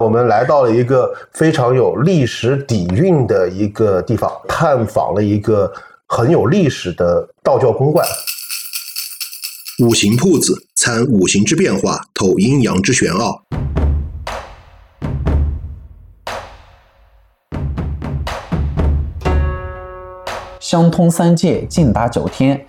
[0.00, 5.72] 我们来到了一个非常有历史底蕴的一个地方，探访了一个
[6.08, 8.04] 很有历史的道教公观。
[9.84, 13.40] 五行铺子参五行之变化，透阴阳之玄奥。
[20.58, 22.66] 相通三界，尽达九天。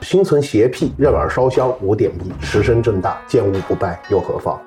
[0.00, 4.60] 心存邪僻，任尔烧香无点滴，时身正大，见物不败又何妨？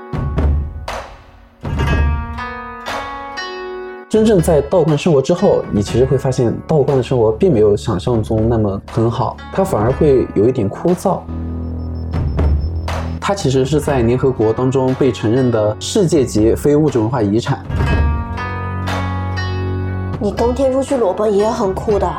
[4.16, 11.20] 真正在道观生活之后，你其实会发现，道观的生活并没有想象中那么很好，它反而会有一点枯燥。
[13.20, 17.60] 它其实是在联合国当中被承认的世界级非物质文化遗产。
[20.22, 22.10] 你冬天出去裸奔也很酷的。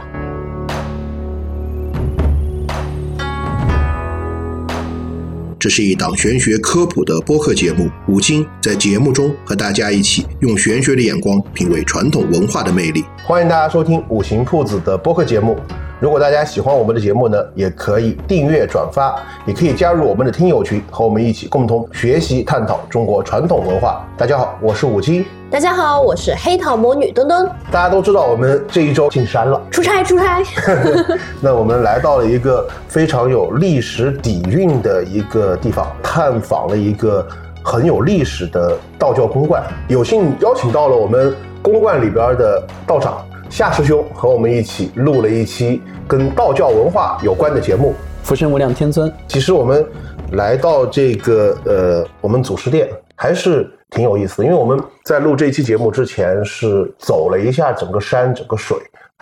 [5.59, 13.02] 这是一档玄学科普的播客节目，五金在节目中和大家一起用玄学的眼光品味传统文化的魅力。
[13.24, 15.57] 欢迎大家收听五行铺子的播客节目。
[15.98, 24.06] 如果大家喜欢我们的节目呢，也可以订阅转发，也可以加入我们的听友群，和我们一起共同学习探讨中国传统文化。
[24.14, 25.24] 大家好，我是武清。
[25.50, 27.50] 大家好，我是黑桃魔女墩墩。
[27.72, 30.42] 大家都知道我们这一周进山了，出差出差。
[31.40, 37.26] 那我们来到了一个非常有历史底蕴的一个地方，探访了一个
[37.64, 43.24] 很有历史的道教公观，有幸邀请到了我们公观里边的道长。
[43.48, 47.94] 夏师兄和我们一起录了一期跟道教文化有关的节目。
[48.22, 49.86] 福生无量天尊，其实我们
[50.32, 58.76] 来到这个呃，我们祖师殿还是挺有意思的，因为我们在录这期节目之前是走了一下整个山、整个水，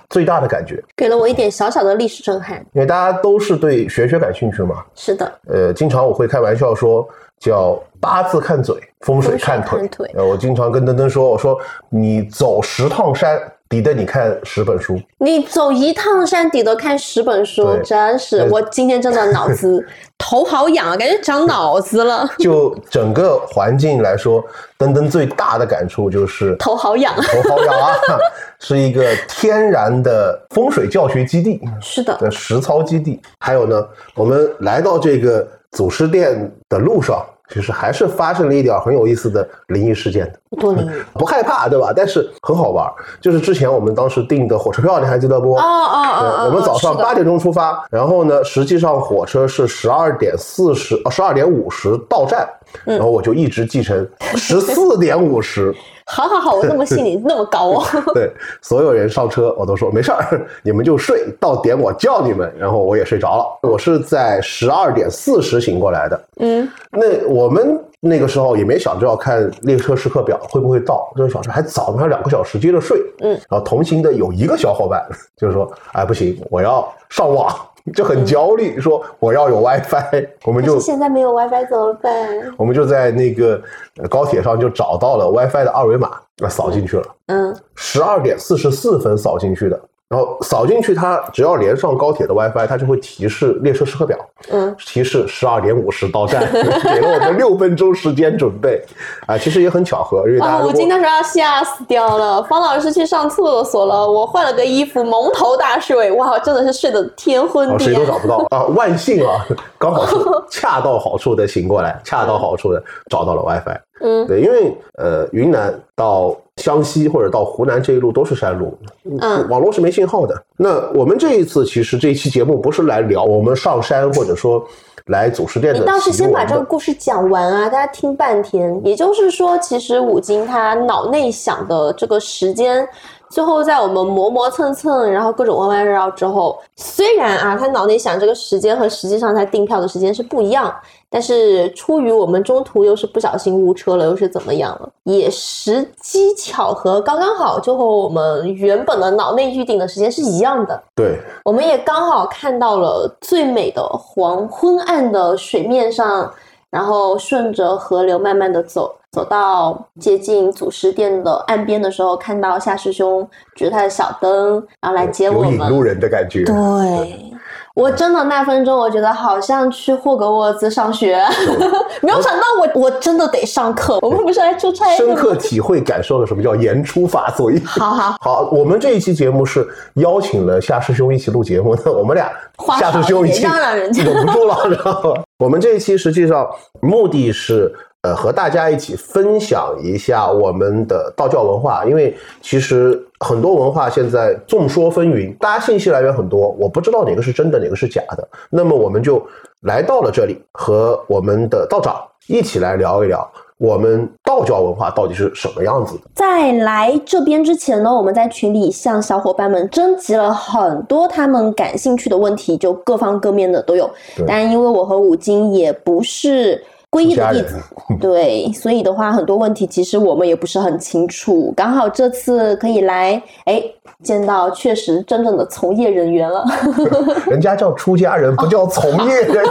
[0.08, 2.58] 最大的感觉给了我一点小小的历史震撼。
[2.72, 4.82] 因为大家都是对玄学感兴趣嘛。
[4.94, 5.30] 是的。
[5.48, 7.06] 呃，经常我会开玩笑说，
[7.38, 10.10] 叫八字看嘴，风水看腿。
[10.14, 11.58] 呃，我经常跟登登说，我说
[11.90, 13.38] 你走十趟山。
[13.68, 19.84] 抵得你看十本书，你走一趟山抵得看十本书，真是我今天真的脑子
[20.18, 22.28] 头好痒啊，感觉长脑子了。
[22.38, 24.44] 就整个环境来说，
[24.78, 27.92] 登登最大的感触就是头好痒，头好痒啊，
[28.60, 33.20] 是一个天然的风水教学基地，是的，的实操基地。
[33.40, 37.24] 还有呢，我们来到这个祖师殿的路上。
[37.54, 41.92] 其实还是发生了一点很有意思的灵异事件的，多灵异， 不害怕对吧？
[41.94, 42.84] 但是很好玩，
[43.20, 45.54] 就是之前我们当时订的火车票，你还记得不？
[45.54, 52.44] 哦哦哦，我们早上八点钟出发，然后呢，实际上火车是十二点四十，哦，十二点五十到站，
[52.84, 55.74] 然后我就一直记成十四点五十。
[56.06, 57.82] 好好好，我那么信你 那么高哦。
[58.12, 58.30] 对，
[58.60, 63.70] 所有人上车，我都说没事儿，你们就睡到点我叫你们，然后我也睡着了。
[63.70, 66.24] 我是在十二点四十醒过来的。
[66.40, 73.00] 嗯，那我们那个时候也没想着要看列车时刻表会不会到，这个小时还早，还有两个小时接着睡。
[73.20, 75.02] 嗯，然后同行的有一个小伙伴
[75.38, 77.48] 就是说，哎不行，我要上网。
[77.92, 82.54] 就很焦虑，说我要有 WiFi，我们就现在没有 WiFi 怎么办？
[82.56, 83.60] 我们就在那个
[84.08, 87.04] 高铁上就找到了 WiFi 的二维码，那扫进去了。
[87.26, 89.78] 嗯，十二点四十四分扫进去的。
[90.14, 94.16] 然后扫进去，它只要连上高铁的 WiFi，它就会提示列车时刻表。
[94.52, 98.80] 嗯，提示十二点五十到站， 给了我们六分钟时间准备。
[99.26, 100.64] 啊，其实也很巧合，因为大家。
[100.64, 102.40] 我今天时候要吓死掉了。
[102.44, 106.12] 方老师去上厕所了，我换了个衣服，蒙头大睡。
[106.12, 107.80] 哇，真的是睡得天昏地暗。
[107.80, 108.62] 谁都找不到啊！
[108.76, 109.44] 万幸啊，
[109.76, 110.14] 刚好是
[110.48, 113.80] 恰到好处的醒过来，恰到好处的找到了 WiFi。
[114.00, 118.76] 嗯，对，因为呃，云南到湘西或者到湖南这一路都是山路，
[119.20, 120.40] 嗯，网络是没信号的。
[120.56, 124.64] 那我们这一次其实这一期节目不是来聊我们上山或者说
[125.06, 128.80] 来祖师殿的，你倒是先把这个故事讲完啊，大家听半天。
[128.84, 132.88] 也就是说，其实五金他脑内想的这个时间。
[133.30, 140.72] 最后，在我们磨磨蹭蹭，然后各种弯弯绕绕之后，虽然啊，他脑内想这个时间和实际上他订票的时间是不一样，
[141.14, 144.88] 但是出于我们中途又是不小心误车了，又是怎么样了？
[145.04, 150.82] 也时机巧合，刚刚好就和我们原本的脑内预定的时间是一样的。
[150.96, 156.28] 对，我们也刚好看到了最美的黄昏暗的水面上，
[156.68, 158.92] 然后顺着河流慢慢的走。
[159.14, 166.42] 走到接近祖师殿的岸边的时候，看到夏师兄举着他的小灯，然后来接我们，有引路人的感觉。
[166.44, 167.30] 对。
[167.74, 171.20] 我真的那分钟，我觉得好像去霍格沃兹上学，
[172.02, 173.98] 没有想到我我真的得上课。
[174.00, 177.60] 我们不是来出差，深刻体会感受了什么叫言出法随。
[177.64, 182.30] 好好 好，我们这一期节目是邀请了夏师兄一起录节目的，我们俩
[182.78, 183.50] 夏师兄已经
[184.04, 185.22] 忍不住了，知道吗？
[185.40, 186.48] 我们这一期实际上
[186.80, 198.28] 目的是呃，和大家一起分享一下我们的道教文化，因为其实很多文化现在众说纷纭，大家信息来源很多，我不知道哪个是真的，哪个是假的。
[198.50, 199.26] 那么我们就
[199.62, 201.96] 来到了这里，和我们的道长
[202.26, 203.26] 一起来聊一聊。
[203.56, 206.02] 我们道教文化到底是什么样子的？
[206.12, 213.88] 在来这边之前呢，我们在群里向小伙伴们征集了很多他们感兴趣的问题，就各方各面的都有。
[214.26, 216.62] 但因为我和五金也不是
[216.94, 217.60] 皈依的弟子，
[218.00, 221.52] 对，所以的话，很多问题其实我们也不是很清楚。
[221.56, 223.60] 刚好这次可以来，哎，
[224.02, 226.44] 见到确实真正的从业人员了。
[227.26, 229.44] 人家叫出家人，不叫从业人员，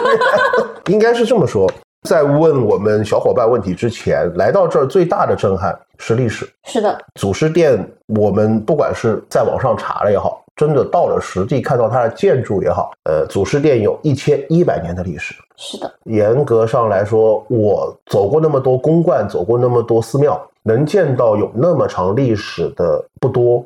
[0.88, 1.70] 应该是这么说。
[2.08, 6.46] 在问我们小伙伴问题之前，来到这儿最大的震撼是历史。
[6.66, 15.34] 是的，祖师殿，我们不管是在网上查了也好，真的到了实地看到它的建筑也好，呃，祖师殿有一千一百年的历史。
[15.56, 23.66] 是的，严格上来说，我走过那么多宫观，走过那么多寺庙，能见到有那么长历史的不多，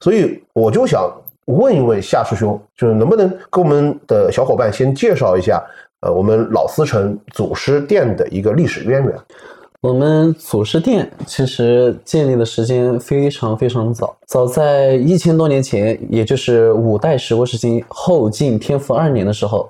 [0.00, 1.10] 所以我就想
[1.46, 5.62] 问一问夏师兄，就是能不能跟我们的小伙伴先介绍一下。
[6.00, 9.14] 呃，我们老司城祖师殿的一个历史渊源。
[9.84, 19.68] 我们祖师殿其实建立的时间非常非常早，早在一千多年前，也就是五代十国时期后晋天福二年的时候，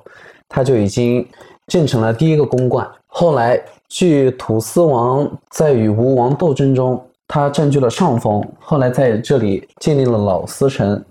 [0.48, 1.26] 它就已经
[1.66, 2.88] 建成了第一个宫观。
[3.08, 11.04] 后来，据土司王在与吴王斗争中，他占据了上风，后来在这里建立了老司城。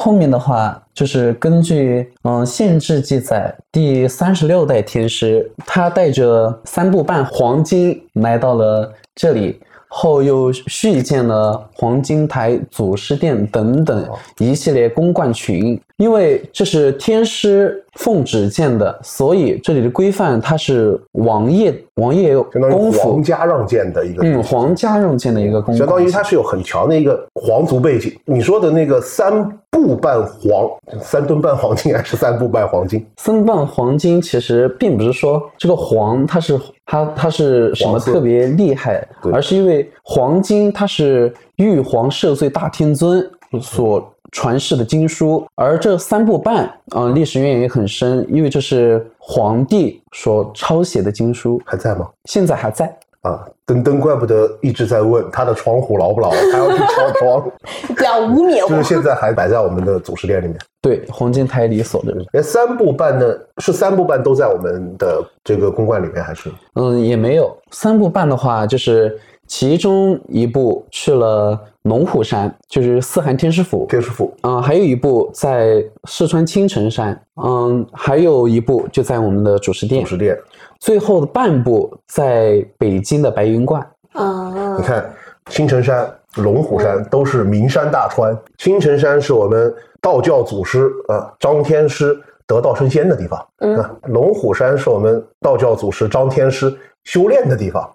[0.00, 9.60] 后面的话就是根据嗯县志记载，第三十六代天师他带着三部半黄金来到了这里。
[9.90, 14.06] 后又续建了黄金台、祖师殿等等
[14.36, 28.16] 一系列宫观群，因为这是天师奉旨建的，所以这里的规范它是王爷王爷功夫，皇家让建的一个，嗯，皇家让建的一个宫，相当于它是有很强的一个皇族背景。
[28.24, 30.70] 你说的那个三步半黄，
[31.02, 33.04] 三吨半黄金还是三步半黄金？
[33.16, 36.58] 三半黄金其实并不是说这个黄它是。
[36.90, 39.06] 它它是什么特别厉害？
[39.30, 43.22] 而是因为黄金它是玉皇赦罪大天尊
[43.60, 52.08] 所传世的经书，而这三部半啊历史渊源也很深，因为这是皇帝所抄写的经书，还在吗？
[52.24, 52.94] 现在还在。
[53.22, 57.50] 啊，登登，怪不得一直在问他的窗户牢不牢， 还要去敲窗，
[57.96, 58.68] 不要污蔑我。
[58.68, 60.56] 就是现在还摆在我们的祖师殿里面。
[60.80, 62.14] 对，黄金台里锁着。
[62.32, 63.38] 连三部半的？
[63.58, 66.48] 是三部半都在我们的这个公馆里面，还是？
[66.74, 67.54] 嗯，也没有。
[67.72, 73.86] 三部半的话，就是其中一部去了龙虎山，就是四海天师府。
[73.88, 74.32] 天师府。
[74.42, 77.20] 嗯，还有一部在四川青城山。
[77.42, 80.04] 嗯，还有一部就在我们的祖师殿。
[80.04, 80.38] 祖师殿。
[80.78, 85.12] 最后的半部在北京的白云观啊，你看
[85.46, 88.36] 青城山、龙虎山都是名山大川。
[88.58, 92.16] 青城山是我们道教祖师啊张天师
[92.46, 96.72] 得道升仙的地方，嗯，龙虎山是我们道教祖师张天师
[97.08, 97.88] 修炼的地方。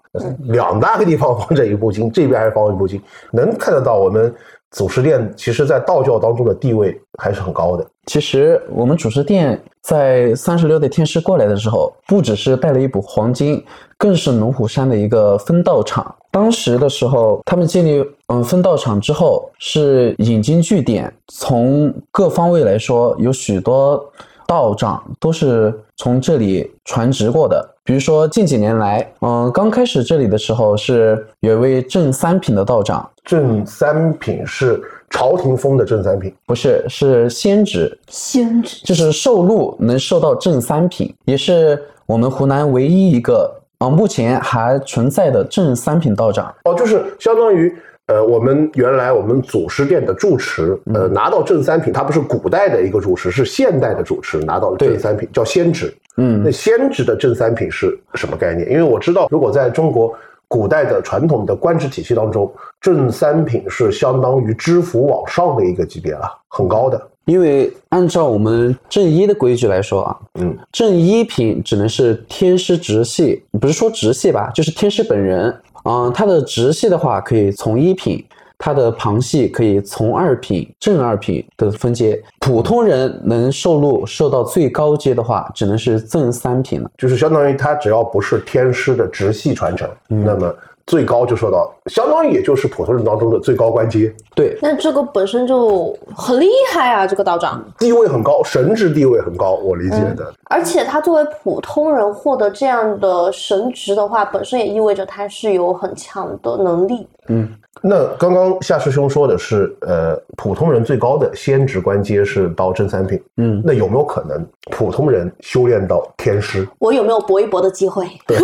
[0.48, 3.00] 两大个地方放着一部经，这边还是放一部经，
[3.32, 4.34] 能看得到我们。
[4.70, 7.86] 祖师殿其实，在道教当中的地位还是很高的。
[8.06, 13.64] 其实，我们祖师殿在三十六代天师过来的时候，不只是带了一部黄金，
[13.96, 16.12] 更是龙虎山的一个分道场。
[16.32, 24.04] 当时的时候，他们建立嗯分道场之后，是引经据典，从各方位来说，有许多
[24.44, 27.70] 道长都是从这里传职过的。
[27.84, 33.08] 比如说近几年来，嗯，刚开始这里的时候是有一位正三品的道长。
[33.24, 37.98] 正三品是朝廷封的正三品，不是，是仙职。
[38.08, 46.54] 仙职就是受禄能受到正三品，也是我们湖南唯一一个啊，目前还存在的正三品道长。
[46.64, 47.74] 哦，就是相当于
[48.06, 55.94] 呃，我们原来我们祖师殿的住持，呃，拿到正三品，他不是古代的一个住持，是现代的住持拿到了正三品，叫仙职。
[56.18, 58.70] 嗯，那仙职的正三品是什么概念？
[58.70, 60.14] 因为我知道，如果在中国
[60.46, 67.00] 古代的传统的官职体系当中，正三品是相当于知府往上的一个级别了，很高的。
[67.24, 75.56] 因为按照我们正一的规矩来说啊，嗯，正一品只能是天师直系，不是说直系吧，就是天师本人。
[75.84, 78.24] 嗯，他的直系的话可以从一品。
[78.56, 86.90] 它的旁系可以从二品、正二品的分阶，普通人能受禄受到最高阶的话，只能是正三品了。
[86.96, 90.54] 就是相当于他只要不是天师的直系传承，那么
[90.86, 97.64] 最高就说到，相当于也就是普通人当中的最高官阶，对，那这个本身就很厉害啊，这个道长。
[97.78, 100.32] 地位很高，神职地位很高，我理解的。
[100.50, 107.06] 而且他作为普通人获得这样的神职的话，本身也意味着他是有很强的能力。
[107.28, 107.48] 嗯，
[107.80, 116.68] 那刚刚夏师兄说的是，呃，普通人最高的仙职官阶是到正三品，嗯，那有没有可能普通人修炼到天师？
[116.78, 118.06] 我有没有搏一搏的机会？
[118.28, 118.36] 对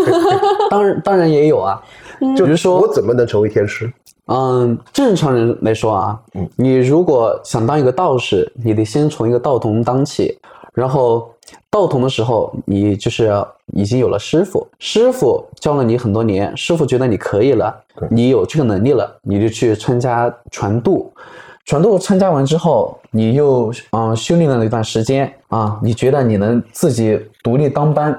[0.70, 1.78] 当然当然也有啊，
[2.36, 3.92] 就比如说我怎么能成为天师？
[4.26, 6.20] 嗯，正常人来说啊，
[6.54, 10.38] 你如果想当一个道士，你得先从一个道童当起，
[10.72, 11.28] 然后
[11.68, 13.32] 道童的时候，你就是
[13.72, 17.74] 已经有了师傅，师傅教了你很多年，师傅觉得你可以了，
[18.08, 21.12] 你有这个能力了，你就去参加传渡。
[21.66, 28.16] 传渡参加完之后，你又嗯修炼了一段时间啊，你觉得你能自己独立当班，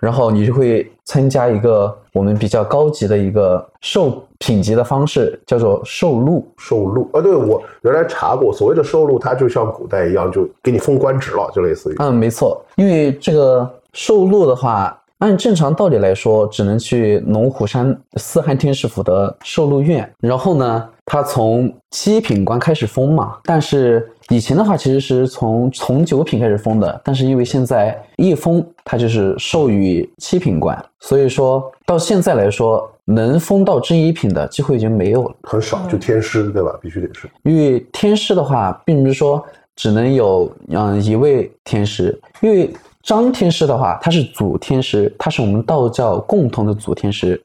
[0.00, 6.46] 然后你就会参加一个我们比较高级的一个受品级的方式，叫做受禄。
[6.58, 11.96] 受禄啊，对我原来查过，所谓的受禄，它就像古代一样，就给你封官职了，就类似于。
[11.98, 23.38] 嗯，没错，因为这个受禄的话，按正常道理来说，只能去龙虎山四汉天师府的受禄院，然后呢，他从七品官开始封嘛。
[23.44, 35.34] 但是以前的话，其实是从从九品开始封的，但是因为现在一封，他就是授予七品官，所以说到现在来说，能封到正一品的机会已经没有了。
[35.44, 36.78] 很少，就天师对吧？
[36.82, 37.28] 必须得是。
[37.42, 39.42] 因为天师的话，并不是说
[39.74, 42.70] 只能有嗯一位天师，因为
[43.02, 47.42] 张天师的话，他是祖天师，他是我们道教共同的祖天师，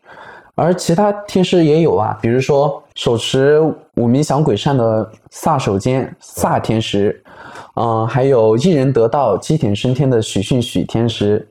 [0.56, 3.60] 而其他天师也有啊，比如说手持
[3.96, 7.24] 五明降鬼扇的萨手间萨天师，
[7.76, 11.48] 嗯、还有一人得道积田升天的许逊许天师，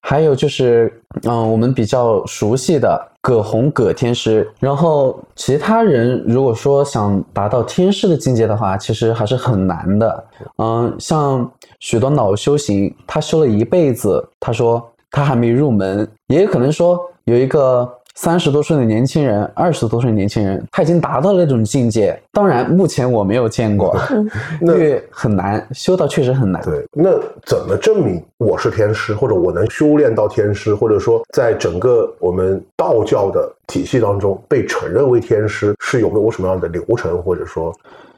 [0.00, 4.48] 还有就是，嗯、我们比较熟悉的葛洪葛天师。
[4.60, 10.24] 然后其他人如果说想达到天师的境界的话，其实还是很难的。
[10.58, 14.80] 嗯、像许多老修行，他修了一辈子，他说
[15.10, 17.92] 他还没入门，也有可能说有一个。
[18.14, 22.16] 三十多岁的年轻人，二十多岁的年轻人，他已经达到了那种境界。
[22.32, 23.96] 当然，目前我没有见过，
[24.62, 26.62] 因为很难修道，确实很难。
[26.62, 27.10] 对，那
[27.44, 37.74] 怎么证明我是天师，或者我能修炼到天师，或者说在整个我们道教的体系当中被承认为天师，是有没有什么样的流程，或者说，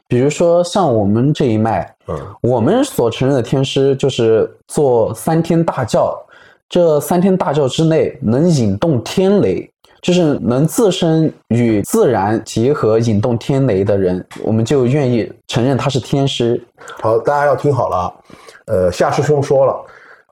[0.07, 6.15] 比如说像我们这一脉，嗯，我们所承认的天师就是做三天大教，
[6.69, 9.69] 这三天大教之内能引动天雷，
[10.01, 16.61] 就是能自身与自然结合引动天雷的人，我们就愿意承认他是天师。
[17.01, 18.13] 好，大家要听好了，
[18.65, 19.75] 呃，夏师兄说了。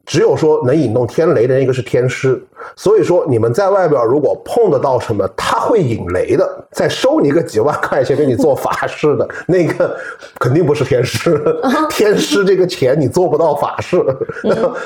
[0.06, 2.40] 只有说能引动天雷的那个是天师，
[2.76, 9.96] 所以说你们在外边如果碰得到什么他会引雷的，再收你个几万块钱给你做法事的 那个，
[10.40, 11.42] 肯定不是天师。
[11.90, 14.04] 天师这个钱你做不到法事，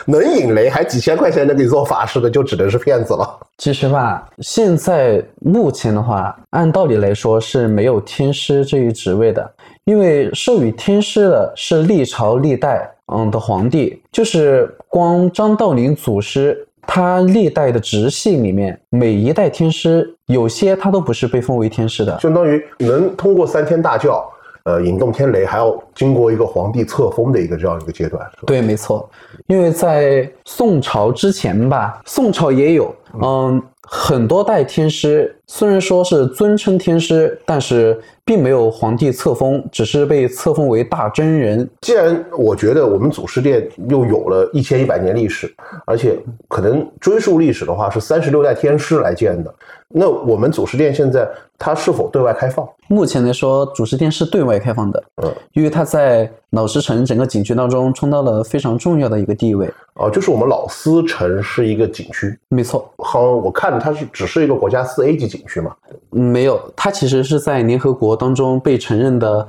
[0.05, 3.39] 能引雷还几千块钱能给你做法事的，就只能是骗子了。
[3.57, 9.51] 其实吧，现在目前的话，按道理来说是没有天师这一职位的，
[9.83, 22.19] 因为授予天师的是历朝历代嗯的皇帝，就是光张道陵祖师，他历代的直系里面，每一代天师有些他都不是被封为天师的。
[22.19, 24.27] 相当于能通过三天大教，
[24.63, 28.27] 呃，引动天雷，还要经过一个皇帝册封的一个这样一个阶段。
[28.47, 29.07] 对，没错，
[29.45, 32.91] 因为在宋朝之前吧，宋朝也有，
[33.21, 41.67] 嗯，很多代天师虽然说是尊称天师，但是并没有皇帝册封，只是被册封为大真人。
[41.81, 45.51] 既然我觉得我们祖师殿又有了一千一百年历史，
[45.87, 46.15] 而且
[46.47, 49.51] 可能追溯历史的话是三十六代天师来建的，
[49.87, 51.27] 那我们祖师殿现在
[51.57, 52.69] 它是否对外开放？
[52.87, 59.67] 目前来说，祖师殿是对外开放的，嗯，因为它在老石城整个景区当中充当了非常重要的一个地位。
[59.93, 65.75] 啊，就是我们老司城是一个景区，没错，好我看它是只是一个国家四 A 级景区嘛，
[66.11, 69.47] 嗯没有，它其实是在联合国当中被承认的，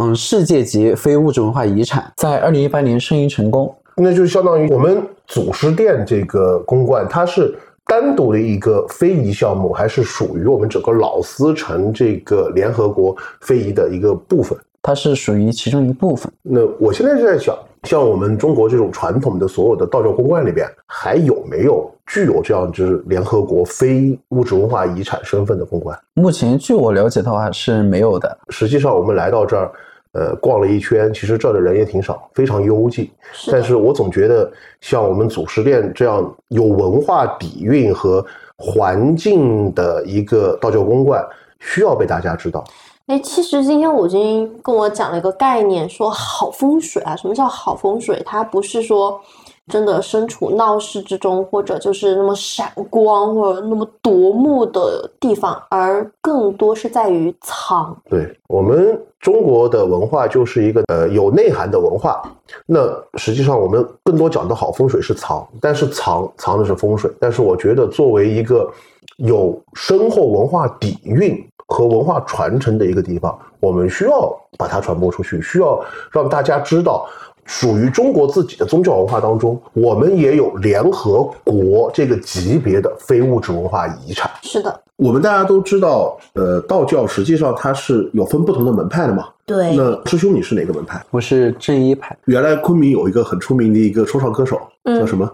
[0.00, 3.74] 嗯，世界级非物质文化遗产，在二零一八年申遗成功。
[3.96, 7.54] 那就相当于我们祖师殿这个公馆，它是
[7.84, 14.56] 单独的一个非遗项目，还是属于我们整个老司城这个联合国非遗的一个部分？
[14.82, 16.32] 它是属于其中一部分。
[16.42, 25.98] 那我现在就在想，像我们中国这种传统的所有的道教公观里边，还有没有具有这样就是联合国非物质文化遗产身份的公观？
[26.14, 28.38] 目前据我了解的话是没有的。
[28.48, 29.70] 实际上，我们来到这儿，
[30.12, 33.08] 呃，逛了一圈，其实这儿的人也挺少，非常幽静。
[33.32, 38.24] 是但是我总觉得，像我们祖师殿这样有文化底蕴和
[38.56, 41.24] 环境的一个道教公观
[41.60, 42.64] 需要被大家知道？
[43.10, 47.16] 哎，其实今天武金跟我讲了一个概念，说好风水啊。
[47.16, 48.22] 什么叫好风水？
[48.24, 49.20] 它不是说
[49.66, 58.00] 真的身处闹市之中，或者就是那么闪光或者那么夺目的地方，而更多是在于藏。
[58.08, 62.22] 对我们中国的文化就是一个呃有内涵的文化。
[62.64, 62.78] 那
[63.14, 67.10] 实际上我们更多讲的好风水是藏，但是藏藏的是风水。
[67.18, 68.70] 但是我觉得作为一个
[69.16, 71.44] 有深厚文化底蕴。
[71.70, 77.06] 和文化传承的一个地方，我们需要把它传播出去，需要让大家知道，
[77.44, 84.28] 属于中国自己的宗教文化当中，我们也有联合国这个级别的非物质文化遗产。
[84.42, 89.28] 是的，我们大家都知道，呃，道教实际上它是有分不同的门派的嘛。
[89.46, 89.76] 对。
[89.76, 91.00] 那师兄你是哪个门派？
[91.10, 92.16] 我是正一派。
[92.24, 95.30] 原来昆明有一个很出名的一个说唱歌手，叫什么？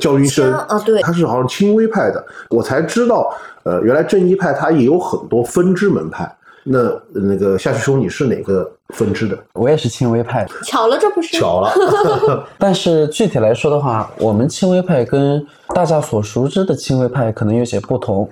[0.00, 3.30] 焦云生啊，对，他是好像轻微派的，我才知道，
[3.64, 6.30] 呃，原来正一派他也有很多分支门派。
[6.64, 9.38] 那那个夏师兄，你是哪个分支的？
[9.54, 10.46] 我也是轻微派。
[10.64, 12.46] 巧了，这不是巧了。
[12.58, 18.28] 但是具体来说的话，我们轻微派跟大家所熟知的轻微派可能有些不同，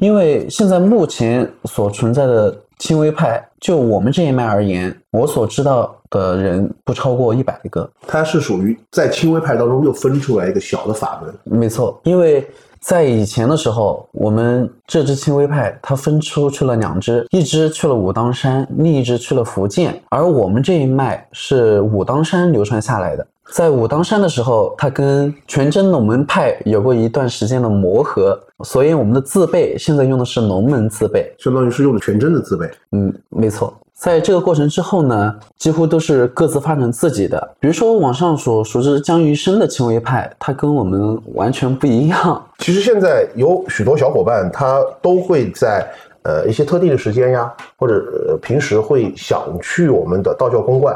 [0.00, 2.56] 因为现在目前所存在的。
[2.78, 7.88] 轻微派，就我们这一脉而言，我所知道的人不超过一百个。
[8.06, 11.58] 它是属于在轻微派当中又分出来一个小的法门。
[11.58, 12.46] 没错，因为
[12.80, 23.26] 在以前的时候，我们这支轻微派它分出去了两支，一支去了武当山，另一支去了福建，而我们这一脉是武当山流传下来的。
[23.52, 32.68] 在武当山的时候，它跟全真龙门派有过一段时间的磨合，所以我们的字辈现在用的是龙门字辈，相当于是用的全真的字辈。
[32.90, 33.72] 嗯，没错。
[33.98, 37.56] 在这个过程之后呢，几乎都是各自发展自己的。
[37.58, 42.44] 比如说网上所熟知姜余生的轻微派，他跟我们完全不一样。
[42.58, 45.90] 其实现在有许多小伙伴，他都会在
[46.24, 50.94] 呃一些特定的时间呀，或者平时会想去我们的道教公馆。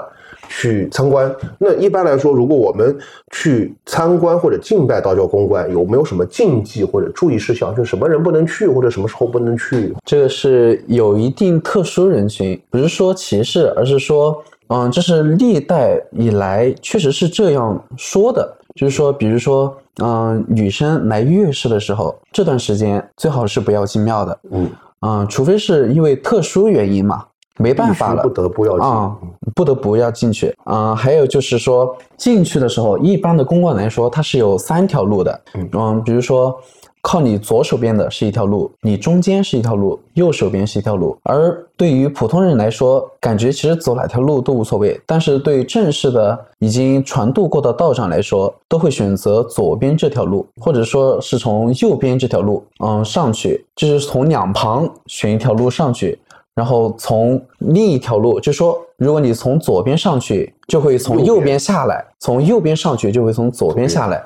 [0.50, 2.94] 去参观，那一般来说，如果我们
[3.32, 7.72] 去参观或者敬拜道教公观，有没有什么禁忌或者注意事项？
[7.72, 9.94] 就什么人不能去，或者什么时候不能去？
[10.04, 19.72] 这个是有一定特殊人群，不是说歧视，而是说，嗯，这是历代以来确实是这样说的，就是说，比如说，
[20.02, 24.68] 嗯，女生来月事的时候，这段时间最好是不要进庙的，嗯，
[25.06, 27.24] 嗯，除非是因为特殊原因嘛。
[27.60, 29.16] 没办法了，不得不要啊，
[29.54, 30.94] 不得不要进去啊。
[30.94, 35.40] 还有就是说，进去的时候，一般的公馆来说，它是有三条路的。
[35.72, 36.58] 嗯，比如说，
[37.02, 41.16] 靠你左手边的是一条路，你中间是一条路，右手边是一条路。
[41.22, 44.98] 而对于普通人来说，感觉其实走哪条路都无所谓。
[45.06, 56.18] 但是对正式的已经传渡过的道长来说，都会选择左边这条路，或者说是从右边这条路，嗯，上去，就是从两旁选一条路上去。
[56.60, 64.22] 然后从另一条路，就说如果你从左边上去，就会从右边下来；从右边上去，就会从左边下来。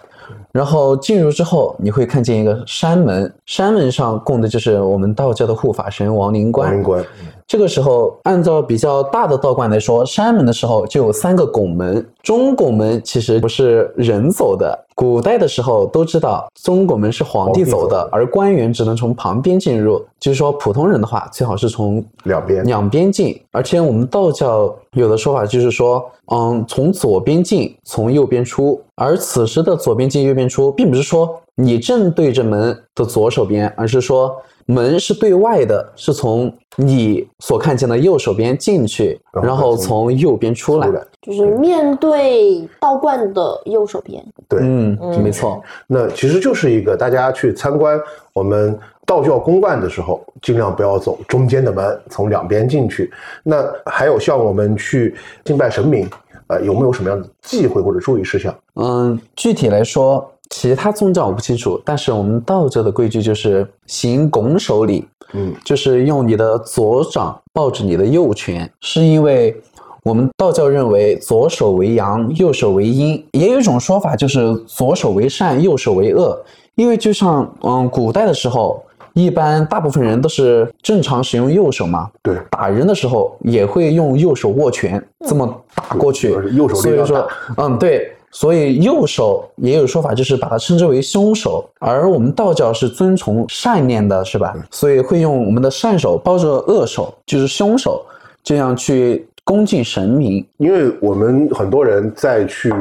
[0.54, 6.68] 然后进入之后，你会看见一个山门，山门上供的就是我们道教的护法神王灵官。
[6.68, 7.04] 王灵官。
[7.46, 12.06] 这个时候，按照比较大的道观来说，山门的时候就有三个拱门。
[12.22, 20.02] 中拱门其实不是人走的，古代的时候都知道中拱门是皇帝走的，而官员只能从旁边进入。
[20.18, 23.38] 就是说，普通人的话，最好是从两边两边进。
[23.50, 28.80] 而且我们道教有的说法就是说，嗯，从左边进，从右边出。
[28.94, 34.34] 而此时的左边进右边出，并不是说你正对着门的左手边，而是说。
[34.66, 44.24] 门是对外的，是从你所看见的右手边进去，然后从右边出来，就是面对道观的右手边。
[44.48, 45.62] 对，嗯，没错。
[45.86, 48.00] 那其实就是一个大家去参观
[48.32, 53.12] 我们道教公观的时候，尽量不要走中间的门，从两边进去。
[53.42, 56.08] 那还有像我们去敬拜神明，
[56.46, 58.54] 呃，有没有什么样的忌讳或者注意事项？
[58.76, 60.26] 嗯，具体来说。
[60.50, 69.56] 其他宗教我不清楚，但是我们道教的规矩就是行拱手礼，嗯，就是用你的左掌抱着你的右拳，是因为
[70.02, 73.24] 我们道教认为左手为阳，右手为阴。
[73.32, 76.38] 也有一种说法就是左手为善，右手为恶。
[76.76, 78.82] 因为就像嗯，古代的时候，
[79.14, 87.26] 一般大部分人都是正常使用右手嘛，对，打人的时候也会用右手握拳这么打过去，右手所以说，
[87.56, 88.12] 嗯，对。
[88.36, 94.52] 所以右手也有说法，就是把它称之为凶手，而我们道教是遵从善念的，是吧？
[94.72, 98.04] 所以会用我们的善手包着恶手，就是凶手，
[98.42, 100.44] 这样去恭敬神明。
[100.56, 102.72] 因为我们很多人在去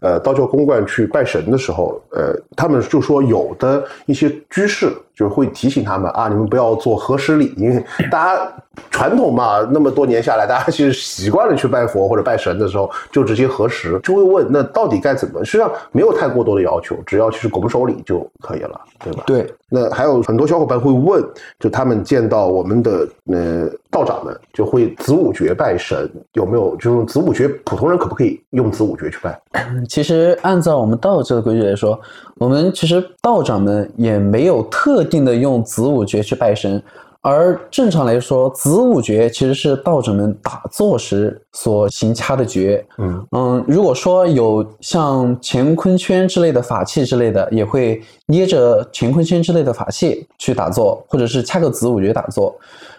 [0.00, 8.52] 呃道教公观去拜神的时候，呃，他们就说有的一些居士就是会提醒他们啊，你们不要做合十礼，因为大家
[8.90, 15.42] 传统嘛，那么多年下来，大家其实习惯了去拜佛或者拜神的时候就直接合十，就会问那到底该怎么？
[15.42, 19.22] 实际上没有太过多的要求，只要去拱手礼就可以了，对吧？
[19.26, 21.24] 对，那还有很多小伙伴会问，
[21.58, 27.48] 就他们见到我们的呃道长们，就会子午诀拜神，有没有就是子午诀？
[27.64, 29.40] 普通人可不可以用子午诀去拜？
[29.88, 31.98] 其实按照我们道教的规矩来说，
[32.36, 36.82] 我们其实道长们也没有特定的用子午诀去拜神，
[37.22, 42.84] 而正常来说，子午诀其实是道者们打坐时所行掐的诀。
[42.98, 52.54] 嗯嗯，如果说有像乾坤圈之类的法器之类的，也会捏着乾坤圈之类的法器去打坐，或者是掐个子午诀打坐。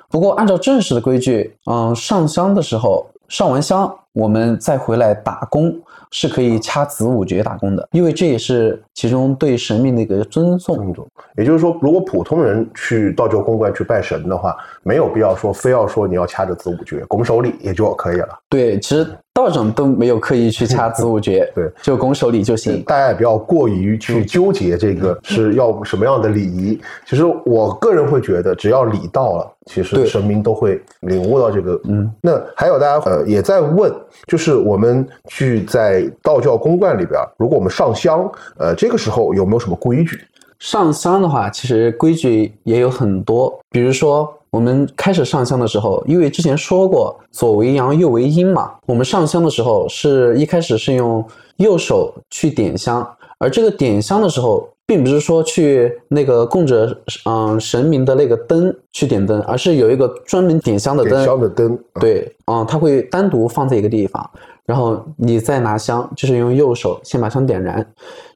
[0.09, 5.73] 不过按照正式的规矩，嗯，上香的时候上完香，我们再回来打工
[6.11, 10.75] 是可以掐子午诀打工的，因为这也是其中对神明的一个尊重。
[10.75, 11.07] 尊重。
[11.35, 18.29] 也就是说，如果普通人去道教公馆去拜神的话，没有必要说非要说你要掐着子午诀，拱手礼也就可以了。
[18.49, 22.81] 对，其实道长都没有刻意去掐子午诀， 对，就拱手礼就行。
[22.83, 26.79] 大家也不要过于去纠结这个是要什么样的礼仪。
[27.05, 31.79] 其实我个人会觉得，只要礼到了，其实神明都会领悟到这个。
[31.83, 33.93] 嗯，那还有大家呃也在问，
[34.27, 40.19] 就是我们去在道教公观里边，如果我们上香，呃，这个时候有没有什么规矩？
[40.59, 51.23] 上香的话，其实规矩也有很多，比如说我们开始上香的时候，因为之前说过左为阳，右为阴嘛，我们上香的时候是一开始是用
[51.57, 64.27] 右手去点香，而这个点香的时候，并不是说去那个供着嗯神明的那个灯去点灯，而是有一个专门点香的点灯，香的灯，对，嗯，它会单独放在一个地方，
[64.65, 67.85] 然后你再拿香，就是用右手先把香点燃。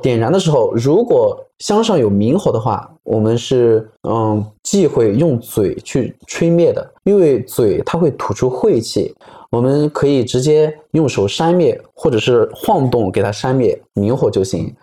[0.01, 9.15] 点燃的时候，如果香上有明火的话，我们是嗯忌讳用嘴去吹灭的，因为嘴它会吐出晦气。
[9.51, 14.73] 我们可以直接用手扇灭，或者是晃动给它扇灭明火就行。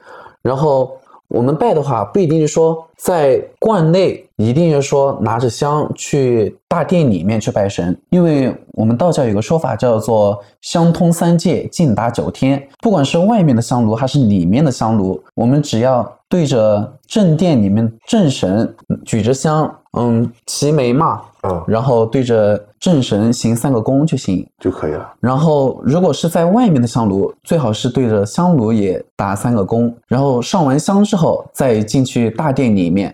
[0.42, 0.97] 然后
[1.29, 12.68] 我们拜的话，不一定是说在观内一定要说拿着香去大殿里面去拜神，因为我们道教有个说法叫做“香通三界，尽达九天”。
[12.81, 18.72] 不管是外面的香炉还是里面的香炉，我们只要对着正殿里面正神
[19.05, 24.46] 举着香，嗯，齐眉嘛，嗯，然后对着正神行三个躬就行。
[24.61, 25.12] 就可以了。
[25.18, 33.12] 然后，如果是在外面的香炉，最好是对着香炉也打三个躬，然后上完香之后再进去大殿里面。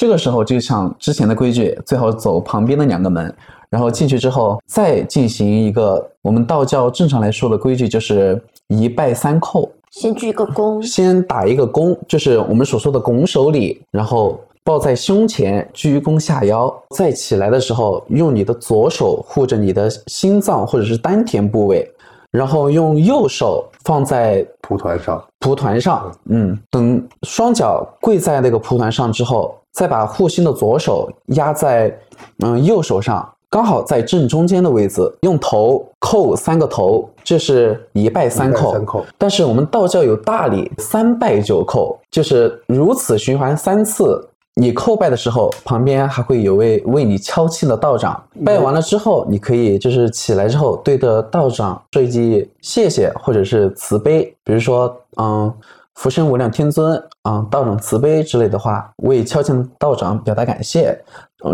[0.00, 3.30] 这个时候就像之前的规矩，最好走旁边的两个门，
[3.68, 21.86] 然后进去之后再进行一个我们道教正常来说的规矩，就是一拜三叩，先鞠个躬，先打一个躬，就是我们所说的拱手礼，然后抱在胸前，鞠躬下腰，再起来的时候，用你的左手护着你的心脏或者是丹田部位，
[22.30, 31.96] 然后用右手放在蒲团上，蒲团上，嗯，等双脚跪在那个蒲团上之后，再把护心的左手压在
[32.44, 38.72] 嗯右手上，刚好在正中间的位置，用头叩三个头，这是一拜三叩。
[38.72, 44.26] 三叩但是我们道教有大礼，三拜九叩，就是如此循环三次。
[44.54, 48.20] 你叩拜的时候，旁边还会有位为你敲磬的道长。
[48.44, 55.52] 拜完了之后，你可以就是起来之后对着道长说一句谢谢，或者是慈悲，比如说嗯。
[56.00, 60.98] 福生无量天尊啊、道长慈悲之类的话，为敲磬道长表达感谢。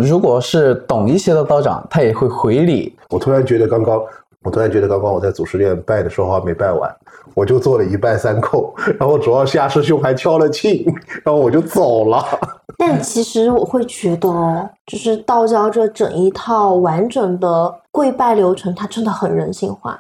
[0.01, 2.97] 如果是懂一些的道长，他也会回礼。
[3.11, 4.01] 我突然觉得刚刚，
[4.45, 6.89] 我突然觉得刚刚我在祖师殿拜的时候还没拜完，
[7.35, 10.85] 我就做了一拜三叩，然后主要夏师兄还敲了磬，
[11.25, 12.25] 然后我就走了。
[12.79, 19.99] 但其实我会觉得哦，就是道教这整一套完整的跪拜流程，它真的很人性化。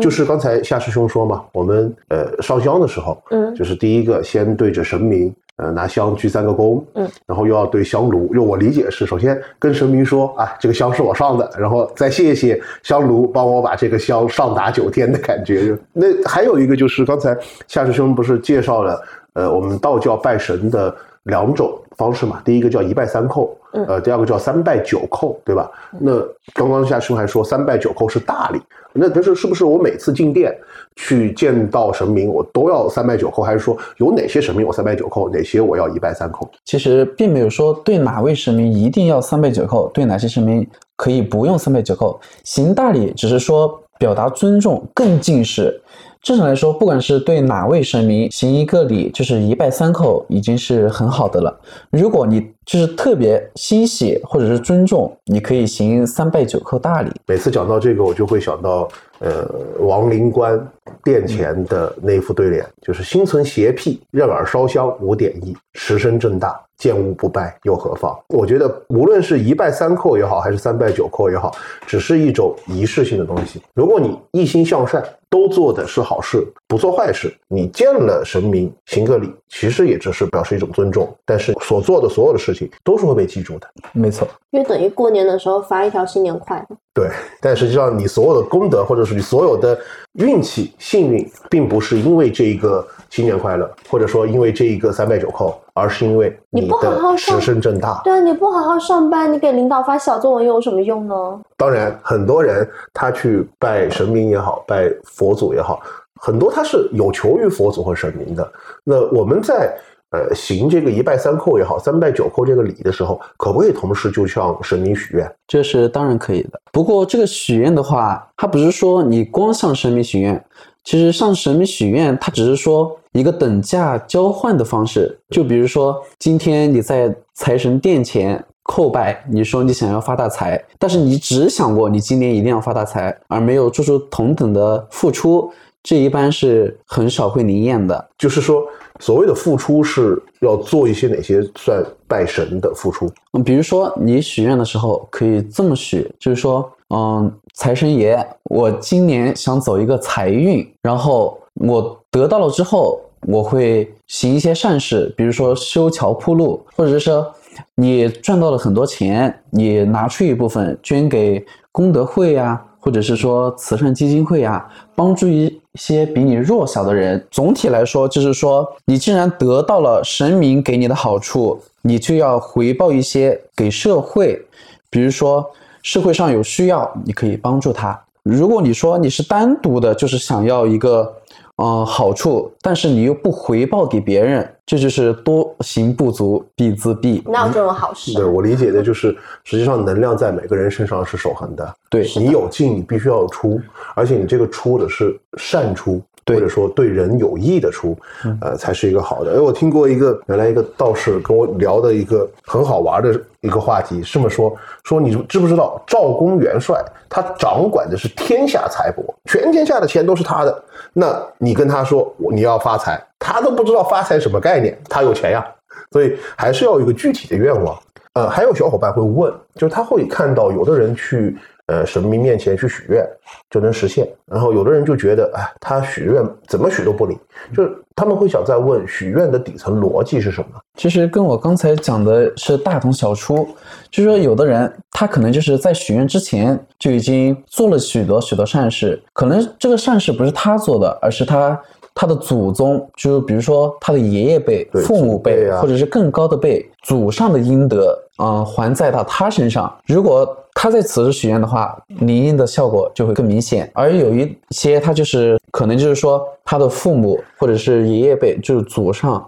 [0.00, 15.78] 就是刚才夏师兄说嘛，我们呃上香的时候，嗯就是第一个先对着神明，呃拿香鞠三个躬，嗯，然后又要对香炉，用我理解是首先跟神明说啊这个香是我上的，然后再谢谢香炉帮我把这个香上达九天的感觉。
[15.92, 17.34] 那还有一个就是刚才
[17.68, 19.00] 夏师兄不是介绍了
[19.32, 20.94] 呃我们道教拜神的
[21.26, 25.70] 两种方式嘛，第一个叫一拜三叩，嗯呃，第二个叫三拜九叩，对吧？
[26.00, 26.20] 那
[26.54, 28.60] 刚刚夏师兄还说三拜九叩是大礼，
[28.92, 30.56] 那但是是不是我每次进殿
[30.94, 36.48] 去见到神明，我都要三拜九叩，还是说有哪些神明我三拜九叩，哪些我要一拜三叩？
[36.64, 42.16] 其实并没有说对哪位神明一定要三拜九叩，对哪些神明可以不用三拜九叩。
[42.44, 45.82] 行大礼只是说表达尊重，更敬事。
[46.26, 51.56] 正常来说，不管是对哪位神明行一个礼，就是一拜三叩，已经是很好的了。
[51.88, 57.12] 如果你就是特别欣喜或者是尊重，你可以行三拜九叩大礼。
[57.28, 58.88] 每次讲到这个，我就会想到，
[59.20, 59.48] 呃，
[59.80, 60.58] 王灵官
[61.02, 71.54] 殿前的那副对联，就是“心存邪僻，任尔烧香无点意，持身正大，见物不拜又何妨？”我觉得，无论是一拜三叩也好，还是三拜九叩也好，
[71.86, 73.62] 只是一种仪式性的东西。
[73.74, 81.08] 如果你一心向善，都做的是好事，不做坏事，你见了神明行个礼，其实也只是表示一种尊重。
[81.24, 83.66] 但是所做的所有的事情都是会被记住的。
[83.92, 86.76] 没错，因为等于过年的时候发一条新年快乐。
[86.96, 87.10] 对，
[87.42, 89.78] 但实际上你所有的功德，或者是你所有的
[90.14, 98.00] 运气、幸运，并不是因为这一个新年快乐，或者说因为这一个三拜九叩，而是因为你不好好的上持身正大。
[98.02, 101.14] 对啊，你不好好上班，你给领导发小作文又有什么用呢？
[101.58, 105.82] 当然，很多人他去拜神明也好，拜佛祖也好，
[106.18, 108.52] 很多他是有求于佛祖和神明的。
[108.82, 109.76] 那我们在
[110.10, 115.30] 呃行这个一拜三叩也好，三拜九叩这个礼的时候，可不可以同时就向神明许愿？
[115.46, 116.60] 这是当然可以的。
[116.72, 120.44] 不过这个许愿的话，它不是说你光向神明许愿，
[120.84, 125.18] 其实向神明许愿，它只是说一个等价交换的方式。
[125.30, 135.50] 就比如说，今天你在财神殿前叩拜，你说你想要发大财，但是你只想过你今年一定要发大财，而没有做出同等的付出，
[135.82, 138.08] 这一般是很少会灵验的。
[138.18, 138.62] 就是说，
[138.98, 143.10] 所谓的付出是要做一些哪些算拜神的付出？
[143.32, 157.26] 嗯，比如说你许愿的时候可以这么许，就是说，嗯，财神爷，我今年想走一个财运，然后我得到了之后，我会行一些善事，比如说修桥铺路，或者是说
[157.74, 167.20] 你赚到了很多钱，你拿出一部分捐给功德会呀、或者是说慈善基金会啊、帮助一些比你弱小的人。
[167.32, 174.40] 总体来说，就是说，你既然得到了神明给你的好处，你就要回报一些给社会，
[174.88, 175.44] 比如说
[175.82, 178.00] 社会上有需要，你可以帮助他。
[178.22, 181.12] 如果你说你是单独的，就是想要一个
[181.56, 187.22] 呃好处，但是你又不回报给别人，这就是多行不足必自毙。
[187.30, 188.12] 哪有这种好事？
[188.12, 191.74] 对我理解的就是，实际上能量在每个人身上是守恒的。
[191.88, 193.60] 对你有进，你必须要有出，
[193.94, 197.96] 而且你这个出的是善出，对或者说对人有益的出，
[198.40, 199.34] 呃，才是一个好的。
[199.34, 210.64] 哎，我听过一个原来一个道士跟我聊的一个很好玩的一个话题，这么说说你知不知道赵公元帅他掌管的是天下财帛，全天下的钱都是他的。
[210.92, 215.46] 那你跟他说你要发财，他都不知道发财什么概念，他有钱呀，
[215.92, 217.78] 所以还是要有一个具体的愿望。
[218.14, 221.36] 呃，还有小伙伴会问，就是他会看到有的人去
[221.66, 223.04] 呃神明面前去许愿
[223.50, 227.18] 就能实现，然后有的人就觉得，哎，他许愿怎么许都不灵，
[227.54, 230.48] 就是他们会想再问许愿的底层逻辑是什么？
[230.76, 233.48] 其实跟我刚才讲的是大同小出，
[233.90, 241.60] 就是说有的人他可能就是在许愿之前就已经做了许多许多善事，可能这个善事不是他做的，而是他
[241.94, 249.74] 他的祖宗，就比如说他的爷爷辈、父母辈啊或者是更高的辈祖上的阴德啊、呃还在到他身上。
[249.86, 253.70] 如果他在此时许愿的话，灵验的效果就会更明显。
[253.74, 259.22] 而有一些他就是可能就是说他的父母或者是爷爷辈，就是祖上。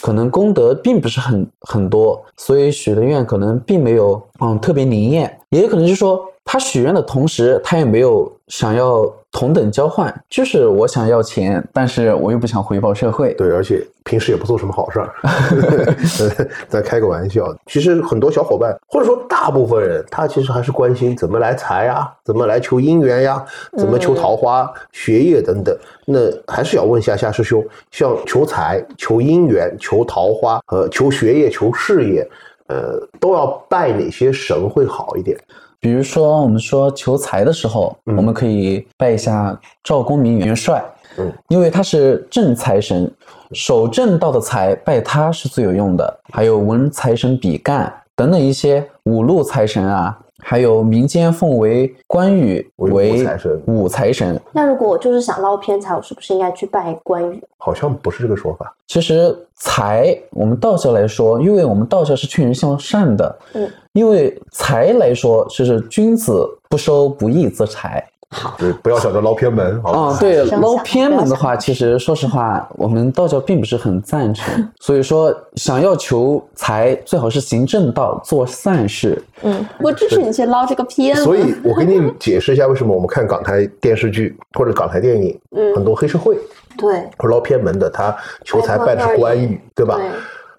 [0.00, 9.04] 可能功德并不是很很多，所以许的愿可能并没有嗯特别灵验，也有可能就是说他许愿的同时，他也没有想要
[9.38, 13.32] 同等交换，就是我想要钱，但是我又不想回报社会。
[13.34, 17.46] 对，而且平时也不做什么好事儿， 呃再开个玩笑。
[17.66, 23.44] 其实很多小伙伴，或者说大部分人，他其实还是关心怎么来财呀，怎么来求姻缘呀，
[23.76, 25.72] 怎么求桃花、学业等等。
[26.04, 26.18] 那
[26.52, 32.28] 还是要问一下夏师兄，像求财、求姻缘、求桃花和求学业、求事业，
[32.66, 35.38] 呃，都要拜哪些神会好一点？
[35.80, 40.84] 比如说，我们说求财的时候，我们可以拜一下赵公明元帅，
[41.18, 43.10] 嗯，因为他是正财神，
[43.52, 46.20] 守正道的财，拜他是最有用的。
[46.32, 53.26] 还有文财神比干等等一些五路财神啊，还有民间奉为关羽为
[53.66, 54.40] 武财神。
[54.52, 57.42] 那如果我就是想捞偏财，我是不是应该去拜关羽？
[57.56, 58.74] 好像不是这个说法。
[58.86, 68.02] 其实财，我们道教来说，因为我们道教是劝人向善的，嗯，因为财来说，就是君子不收不义之财，
[68.58, 70.00] 对，不要想着捞偏门，好吧？
[70.00, 74.70] 啊，对，捞偏门的话，其实说实话，我们道教并不是很赞成。
[74.80, 79.22] 所以说，想要求财，最好是行正道，做善事。
[79.42, 81.24] 嗯，我支持你去捞这个偏门。
[81.24, 86.36] 所以我给你解释一下，为什么我们看港台电视剧或者港台电影，嗯很多黑社会
[86.76, 88.14] 对或者捞偏门的，他
[88.44, 89.98] 求财拜的是关羽，对吧？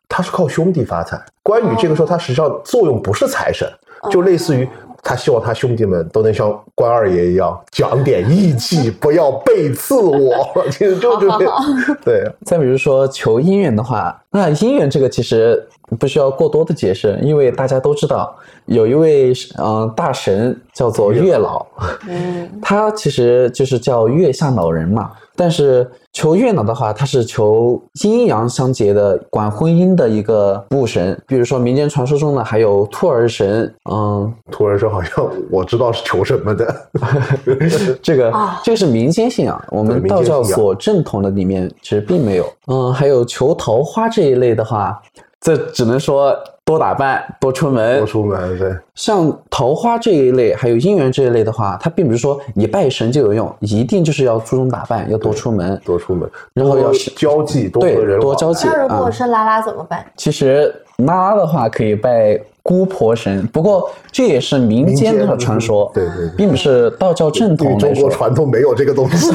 [0.08, 1.24] 他是靠兄弟发财。
[1.44, 3.72] 关羽这个时候，他实际上作用不是财神，
[4.10, 4.68] 就类似于
[5.02, 10.48] 他希望他兄弟们都能像关二爷一样讲点义气，不要背刺我。
[10.72, 15.68] 其实就就是 对，再比如说求姻缘的话，那姻缘这个其实
[16.00, 18.36] 不需要过多的解释，因为大家都知道
[18.66, 21.66] 有一位嗯、呃大神叫做月老，
[22.08, 25.12] 嗯他其实就是叫月下老人嘛。
[25.40, 31.18] 但是求月老的话，他是求阴阳相结的、管婚姻的一个布神。
[31.26, 36.76] 比如说民间传说中呢还有兔儿神，嗯，兔儿神好像我知道是求什么的，
[38.02, 42.46] 这个、啊这个是民间信仰，我们道教所正统的里面其实并没有。
[42.68, 45.02] 嗯，还有求桃花这一类的话，
[45.42, 48.06] 这只能说多打扮、多出门多。
[48.06, 48.76] 出门对。
[48.94, 55.80] 像桃花这一类，还有姻缘这一类的话，它并不是说你拜神就有用，一定就是要注重打扮，要多出门。
[55.86, 60.06] 多出门，然后要交际，多对和人多交际那如果是拉拉怎么办？
[60.18, 62.40] 其实拉拉的话可以拜
[62.70, 69.32] 姑婆神，不过这也是民间的传说，对对对并不是道教正因为中国传统没有这个东西。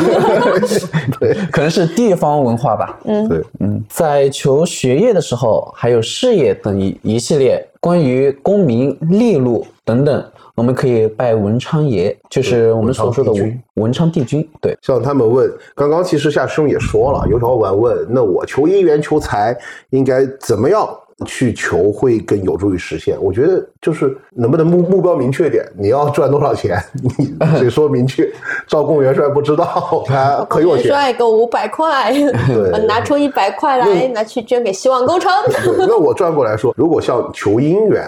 [1.19, 2.97] 对 可能是地方文化吧。
[3.07, 14.49] 嗯对，嗯，在求学业的时候，还有事业等一一系列关于功名利禄等等，我们可以拜文昌爷，就是我们所说的文昌帝君文文昌帝君。
[14.61, 19.59] 对，像他们问，刚刚其实夏师兄也说了，有小伙伴问，那我求姻缘求财
[19.91, 20.89] 应该怎么样
[21.27, 23.17] 去求会更有助于实现？
[23.21, 26.79] 我觉得就是能不能目目标明确点，你要赚多少钱，
[27.19, 27.27] 你
[27.61, 28.31] 得说明确。
[28.67, 30.87] 赵公元帅不知道，他很有钱。
[30.87, 32.13] 元帅给我五百块，
[32.73, 35.31] 我拿出一百块来拿去捐给希望工程。
[35.79, 38.05] 那我转过来说，如果像求姻缘，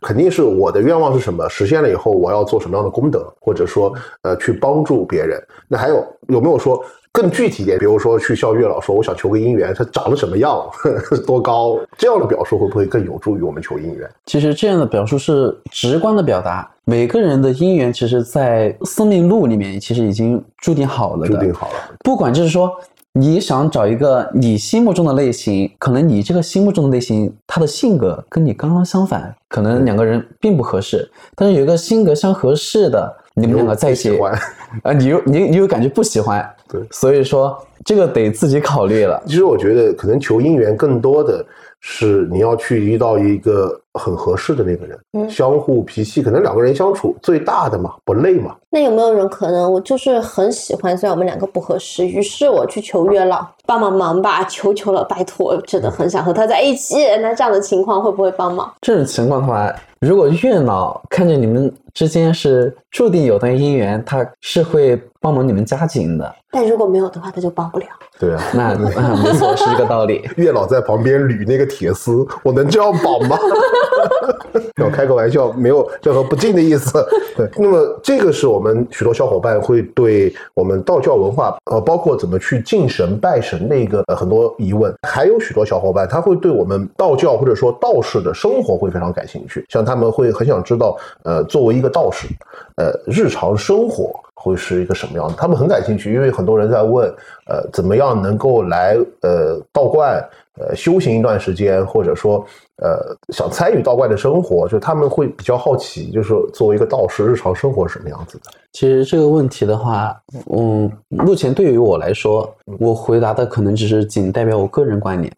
[0.00, 5.42] 肯定是我的愿望是什么，实现了以后我要做什么样的功德，或者说呃去帮助别人。
[5.66, 7.78] 那还有有没有说更具体一点？
[7.78, 10.64] 比如说去向月老说我想求个姻缘，他长得什么样，
[11.26, 14.08] 多高，这样的表述会不会更有助于我们求姻缘？
[14.26, 21.28] 其实这样的表述是直观的表达，每个人的姻缘，其实在生命路里面其实已经注定好了的。
[21.28, 22.70] 注定好了，不管就是说
[23.14, 31.10] 你想找一个你心目中的类型，可能你这个心目中的类型，他的性格跟你刚刚相反，可能两个人并不合适。
[31.34, 34.32] 但是有一个性格相合适的，你们两个在一起喜，欢。
[34.84, 39.20] 啊，你又你你又感觉不喜欢，对所以说这个得自己考虑了。
[39.26, 41.44] 其实我觉得，可能求姻缘更多的
[41.80, 48.54] 是你要去遇到一个很合适的那个人，嗯相互脾气，可能两个人相处最大的嘛，不累嘛。
[48.70, 56.96] 那有没有人可能我就是很喜欢，虽然我们两个不合适，于是我去求月老帮帮忙吧，求求了，拜托，真的很想和他在一起。
[57.22, 58.70] 那这样的情况会不会帮忙？
[58.80, 66.34] 这种情况的话，如果月老看着你们之间是注定有段姻缘，他是会帮忙你们加紧的。
[66.50, 67.86] 但如果没有的话，他就帮不了。
[68.18, 70.22] 对啊，那嗯没错，是这个道理。
[70.36, 73.36] 月老在旁边捋那个铁丝，我能这样绑吗？
[74.82, 77.04] 我开个玩笑，没有任何不敬的意思。
[77.36, 84.94] 对，那么这个是我们许多小伙伴会对我们道教文化，呃，包括怎么去敬神拜神的一个、呃、很多疑问。
[85.02, 92.28] 还有许多小伙伴他会对我们道教或者说道士的生活会非常感兴趣，像他们会很想知道，呃，作为一个道士，
[92.76, 95.34] 呃，日常生活会是一个什么样的？
[95.34, 97.08] 他们很感兴趣，因为很多人在问，
[97.46, 100.22] 呃，怎么样能够来呃道观
[100.60, 102.44] 呃修行一段时间，或者说
[102.82, 108.50] 呃想参与道观的生活，就他们会比较好奇，就是作为一个道士，日常生活是什么样子的？
[108.72, 110.14] 其实这个问题的话，
[110.54, 115.32] 嗯，目前对于我来说，我回答的可能只是仅代表我个人观点。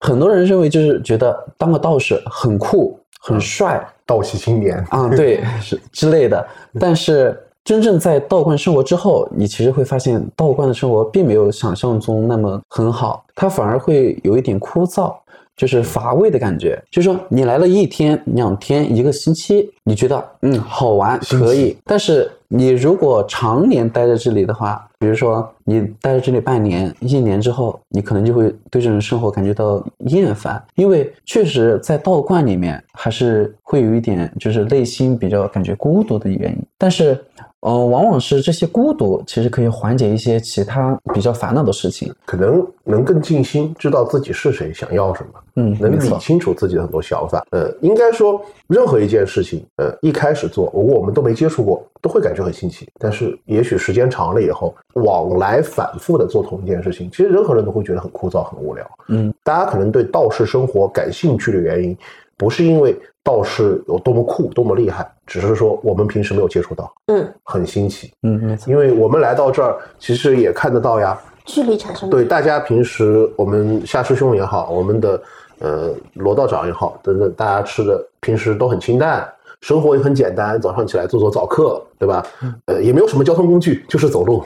[0.00, 6.46] 很多人认为就是觉得当个道士很酷、很帅道气青年，啊，对，是之类的。
[6.78, 15.14] 但是真正在道观生活之后，你其实会发现道观的生活并没有想象中那么很好，它反而会有一点枯燥。
[15.56, 36.58] 就是乏味的感觉，就是说你来了一天、两天、一个星期，你觉得嗯好玩可以，但是你如果常年待在这里的话，比如说你待在这里半年、一年之后，你可能就会对这种生活感觉到厌烦，因为确实在道观里面还是会有一点就是内心比较感觉孤独的原因。
[36.78, 37.18] 但是
[37.60, 42.14] 嗯，往往是这些孤独，其实可以缓解一些其他比较烦恼的事情。
[42.24, 47.44] 可能能更静心，知道自己是谁，想要什么，嗯，能理，清楚自己的很多想法。
[47.50, 52.88] 呃，应该说，任何一件事情，呃，一开始做，如果我们都没接触过，都会感觉很新奇。
[53.00, 58.86] 但是，也许时间长了以后，往来反复的做同一件事情，其实任何人都会觉得很枯燥、很无聊。
[59.08, 61.96] 嗯，大家可能对道士生活感兴趣的原因，
[62.36, 62.96] 不是因为
[63.26, 68.12] 道士有多么酷、多么厉害，只是说我们平时没有接触到，嗯，很新奇。
[68.22, 75.20] 嗯，没错，因为我们来到这儿，其实也看得到呀，距离产生的对，大家平时我们夏师兄也好，我们的
[75.58, 79.28] 呃罗道长也好，等等，大家吃的平时都很清淡，
[79.60, 82.24] 生活也很简单，早上起来做做早课，对吧？
[82.66, 84.44] 呃，也没有什么交通工具，就是走路。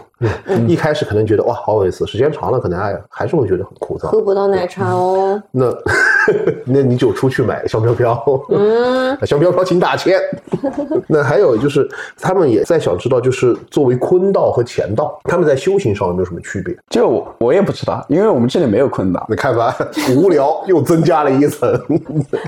[0.68, 4.09] 一开始可能觉得哇好有意思，时间长了可能哎还是会觉得很枯燥。
[4.09, 5.42] 喝不到奶茶哦。
[5.51, 5.74] 那
[6.66, 10.20] 那你就出去买香飘飘，嗯， 香飘飘请打钱。
[11.09, 11.88] 那还有就是，
[12.20, 16.76] 他们也在想知道，就是作为坤道和乾道，他们在修行上有没有什么区别？
[16.90, 19.26] 这我我也不知道，因为我们这里没有坤道。
[19.30, 19.74] 你看吧，
[20.14, 21.70] 无聊又增加了一层。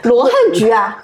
[0.05, 1.03] 罗汉局啊，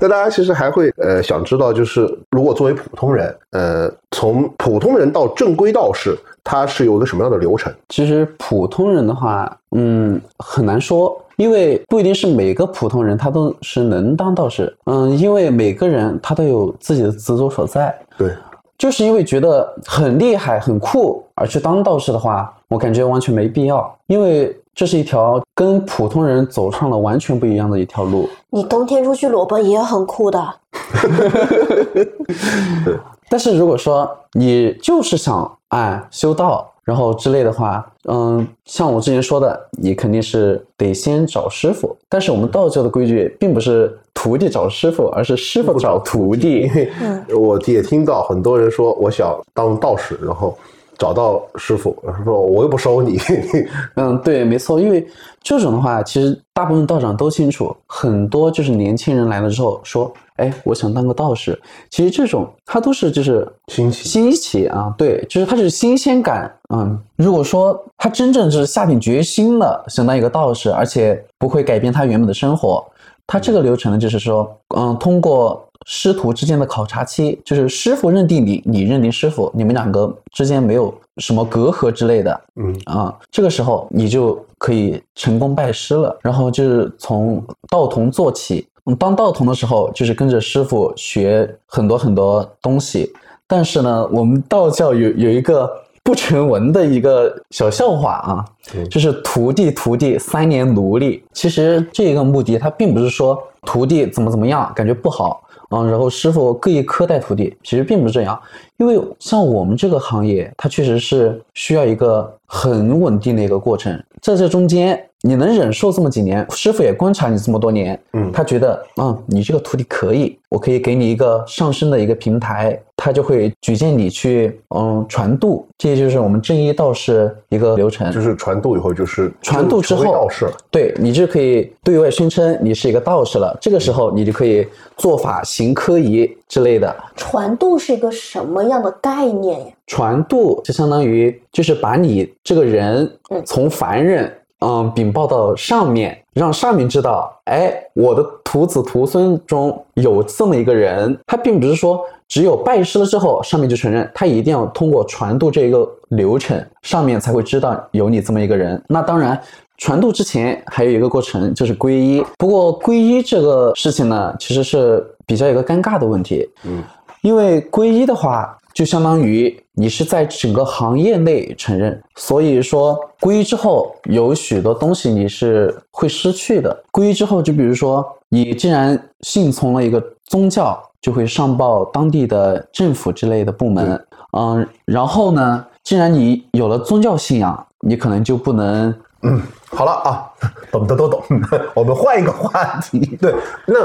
[0.00, 7.72] 那大家其实还会呃想知道，就是如果作为普通人，呃，从普通人到正规道士，他是有一个什么样的流程？
[7.88, 14.74] 其实普通人的话，嗯，很难说，因为不一定是每个普通人他都是能当道士。
[14.84, 17.94] 嗯，因为每个人他都有自己的执着所在。
[18.16, 18.32] 对，
[18.78, 28.28] 就是因为觉得很厉害、很酷而去当道士的话，我感觉完全没必要，因为这是一条跟普通人走上了完全不一样的一条路。
[28.50, 30.54] 你冬天出去裸奔也很酷的。
[33.28, 41.96] 但是如果说你就是想哎修道，然后之类的话，嗯，像我之前说的，你肯定是得先找师傅。
[42.08, 46.70] 但是我们道教的规矩并不是徒弟找师傅，而是师傅找徒弟。
[47.36, 50.56] 我也听到很多人说，我想当道士，然后
[50.96, 53.18] 找到师傅，说我又不收你。
[53.96, 55.04] 嗯，对，没错，因为
[55.42, 61.58] 这种的话，其实大部分道长都清楚，很多就是年轻人来了之后说，哎，我想当个道士。
[61.90, 66.52] 其实这种他都是就是新奇新奇啊，对，就是他是新鲜感。
[66.74, 72.84] 嗯，如果说他真正是下定决心了想当一个道士，而且不会改变他原本的生活，
[73.26, 86.18] 他这个流程呢，就是说，嗯，通过师徒之间的考察期，就是师傅认定你，你认定师傅，你们两个之间没有什么隔阂之类的，嗯啊，这个时候你就可以成功拜师了。
[86.22, 93.12] 然后就是从道童做起，嗯当道童的时候，就是跟着师傅学很多很多东西。
[93.46, 95.70] 但是呢，我们道教有有一个
[96.02, 101.24] 不成文的一个小笑话啊，嗯就是徒弟徒弟三年奴隶。
[101.32, 105.42] 其实这个目的，它并不是说徒弟怎么怎么样，感觉不好。
[105.70, 108.40] 嗯，然后师傅刻意苛待徒弟，其实并不是这样，
[108.76, 130.52] 因为像我们这个行业，它确实是需要一个很稳定的一个过程，在这中间你能忍受这么几年，师傅也观察你这么多年，嗯他觉得，嗯，你这个徒弟可以，我可以给你一个上升的一个平台，他就会举荐你去，嗯，传渡，这就是我们正一道士一个流程，就是传渡以后就是传渡之后道士了。
[130.70, 133.56] 对你就可以对外宣称你是一个道士了。
[133.60, 134.64] 这个时候你就可以
[134.96, 136.94] 做法行科仪之类的。
[137.16, 139.72] 传渡是一个什么样的概念呀？
[139.86, 151.18] 传渡就相当于就是把你这个人嗯从凡人嗯禀报到上面，让上面知道，哎，我的徒子徒孙中有这么一个人。
[151.26, 158.82] 他并不是说只有拜师了之后上面就承认，他一定要通过传渡这一个流程，上面才会知道有你这么一个人。
[158.88, 159.40] 那当然。
[159.78, 162.24] 传渡之前还有一个过程，就是皈依。
[162.38, 166.48] 不过皈依这个事情呢，其实是比较一个尴尬的问题。
[166.64, 166.82] 嗯，
[167.20, 176.84] 因为皈依的话，就相当于你是在整个行业内承认，所以说皈依之后有许多东西你是会失去的。
[176.92, 183.98] 皈依之后，就比如说你既然信从了一个宗教，就会上报当地的政府之类的部门。
[184.32, 190.28] 嗯，然后呢，既然你有了宗教信仰，你可能就不能嗯好了啊，
[190.70, 191.22] 懂的都懂。
[191.72, 193.00] 我们换一个话题。
[193.22, 193.34] 对，
[193.66, 193.78] 那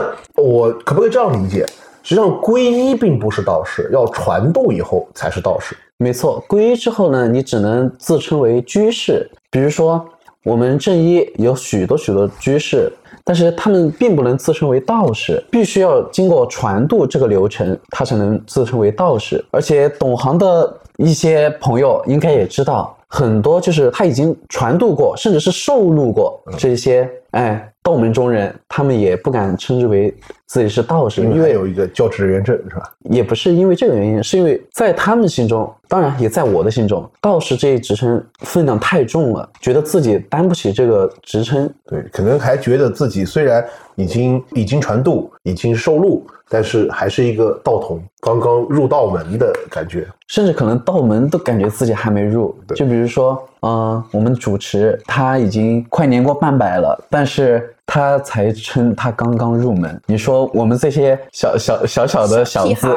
[0.43, 1.65] 我可不可以这样理解？
[2.03, 5.75] 实际上，皈依并不是道士，要传渡以后才是道士。
[5.97, 9.29] 没错，皈依之后呢，你只能自称为居士。
[9.51, 10.03] 比如说，
[10.43, 12.91] 我们正一有许多许多居士，
[13.23, 19.43] 但是他们并不能自称为道士，必须要经过传渡这个流程，他才能自称为道士。
[19.51, 32.89] 而且懂行的一些朋友应该也知道，很多就是他已经传渡过，甚至是受禄过这些哎道门中人，他们也不敢称之为自己是道士，因为有一个教职人员证是吧？
[33.09, 41.69] 也不是因为这个原因，是因为在他们心中，当然也在我的心中，道士这一职称分量太重了，觉得自己担不起这个职称。
[41.85, 43.61] 对，可能还觉得自己虽然
[43.95, 50.05] 已经已经传渡，已经受禄，但是还是一个道童，刚刚入道门的感觉。
[50.27, 52.53] 甚至可能道门都感觉自己还没入。
[52.75, 60.01] 就比如说，嗯、我们主持他已经快年过半百了，但是他才称他刚刚入门。
[60.07, 62.87] 你说我们这些小小小小的小子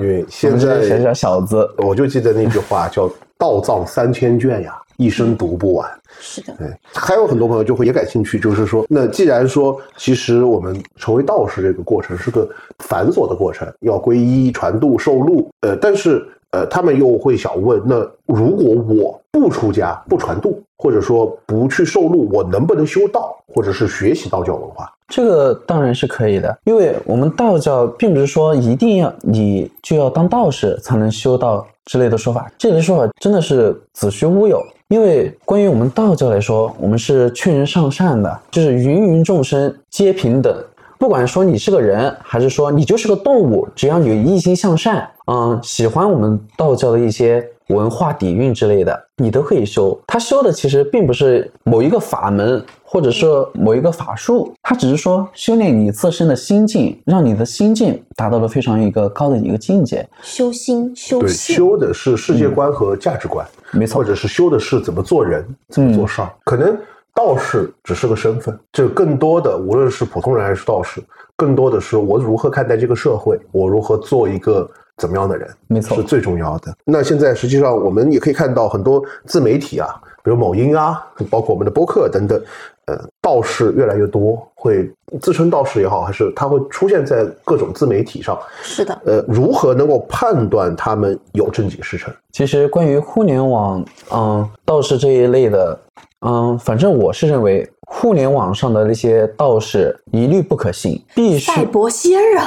[0.00, 5.88] 因为 现在小小小子，我就记得那句话叫“道藏三千卷呀，一生读不完”。
[6.18, 24.92] 是的，对，还有很多朋友就会也感兴趣，就是说，那既然说，其实我们成为道士这个过程是个繁琐的过程，要皈依、传度、受禄，呃，但是呃，他们又会想问，那如果我不出家、不传度，或者说不去受禄，我能不能修道，或者是学习道教文化？
[25.08, 34.60] 这个当然是可以的，因为我们道教并不是说一定要你就要当道士才能修道之类的说法，这类说法真的是子虚乌有。
[34.88, 40.56] 因为关于我们道教来说，我们是劝人向善的，就是芸芸众生皆平等，
[40.98, 49.98] 不管说你是个人，还是说你就是个动物，只要你一心向善，嗯，喜欢我们道教的一些文化底蕴之类的，你都可以修。
[50.06, 60.06] 他修的其实并不是某一个法门，或者是某一个法术，他只是说修炼你自身的心境，让你的心境达到了非常一个高的一个境界。
[60.22, 66.30] 修心修对，修的是世界观和价值观，没错或者是修的是怎么做人，怎么做事儿。
[66.44, 66.76] 可能
[67.12, 71.02] 道士只是个身份，这更多的无论是普通人还是道士，
[71.34, 76.74] 更多的是我如何看待这个社会，我如何做一个怎么样的人，没错是最重要的。
[76.84, 79.88] 那现在实际上我们也可以看到很多自媒体啊，
[80.22, 82.40] 比如某音啊，包括我们的播客等等。
[82.86, 84.88] 呃，道士越来越多，会
[85.20, 88.38] 自称道士也好，还是他会出现在各种自媒体上。
[88.62, 92.14] 是的，呃，如何能够判断他们有正经师承？
[92.30, 95.76] 其实关于互联网，嗯，道士这一类的，
[96.24, 102.40] 嗯，反正我是认为互联网上的那些道士一律不可信，必须赛博仙人，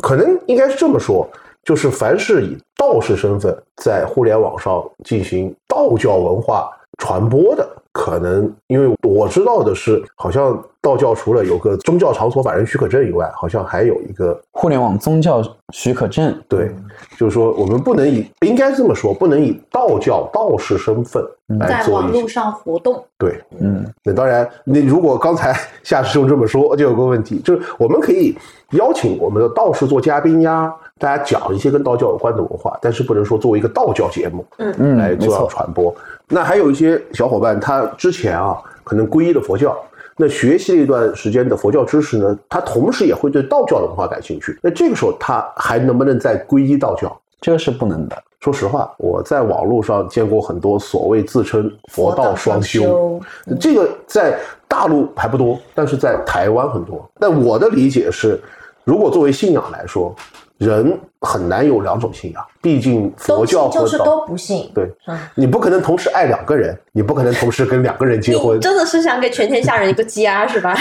[0.00, 1.28] 可能应该是这么说，
[1.64, 16.36] 就是凡是以道士身份在互联网上进行道教文化传播的，可能因为我知道的是，好像道教除了有个宗教场所法人许可证以外，好像还有一个互联网宗教许可证。
[16.48, 16.70] 对，
[17.16, 21.24] 就是说我们不能以应该这么说，不能以道教道士身份
[21.60, 28.36] 来在网络上活动，对，嗯，那当然，你如果刚才夏师兄这么说，就有个问题，就是我们可以
[28.72, 35.94] 邀请我们的道士做嘉宾呀，大家讲一些跟道教有关的文化，但是不能说作为一个道教节目，嗯嗯来做传播。
[36.28, 39.76] 那还有一些小伙伴，他之前啊可能皈依了佛教，
[40.16, 44.58] 那学习了一段时间的佛教知识呢，他同时也会对道教的文化感兴趣。
[44.62, 47.14] 那这个时候他还能不能再皈依道教？
[47.40, 48.16] 这个是不能的。
[48.40, 53.20] 说实话，我在网络上见过很多所谓自称佛道双修，
[53.60, 57.08] 这个在大陆还不多，但是在台湾很多。
[57.20, 58.40] 但我的理解是，
[58.84, 60.14] 如果作为信仰来说，
[60.58, 64.70] 人很难有两种信仰，毕竟佛教就是都不信。
[64.72, 70.76] 对嗯，你不可能同时爱两个人，你不可能同时跟两个人结婚，真的是想给全天下人一个家是吧？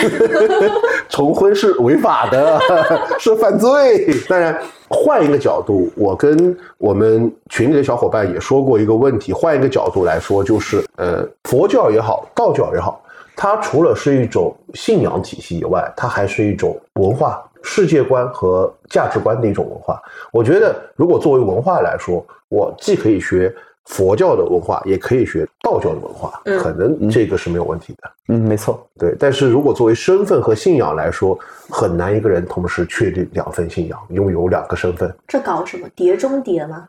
[1.10, 2.60] 重婚是违法的，
[3.20, 4.08] 是犯罪。
[4.30, 4.56] 当然，
[4.88, 9.34] 换一个角度，我跟我们群里的小伙伴也说过一个问题。
[9.34, 13.02] 换一个角度来说，就是呃，佛教也好，道教也好，
[13.36, 20.02] 它除了是一种信仰体系以外，它还是一种文化、世界观和价值观的一种文化。
[20.32, 23.54] 我觉得，如果作为文化来说，我既可以学
[23.86, 28.12] 佛教的文化，也可以学道教的文化，嗯可能这个是没有问题的。
[28.28, 28.88] 嗯，没错。
[28.98, 31.38] 对，但是如果作为身份和信仰来说，
[31.70, 36.88] 很难一个人同时确定两份信仰，拥有两个身份，这搞什么碟中谍吗？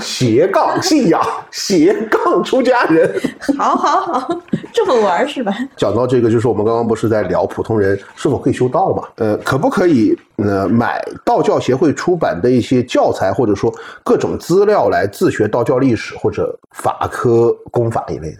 [0.00, 1.20] 斜杠信仰，
[1.50, 3.12] 斜杠出家人。
[3.58, 4.40] 好好好，
[4.72, 5.52] 这么玩是吧？
[5.76, 9.08] 讲到这个，就是我们刚刚不是在聊普通人是否可以修道嘛？
[9.16, 13.72] 呃，可不可以呃买道教协会出版的一些教材，或者说
[14.04, 18.38] 各种资料来自学道教历史或者法科功法一类的？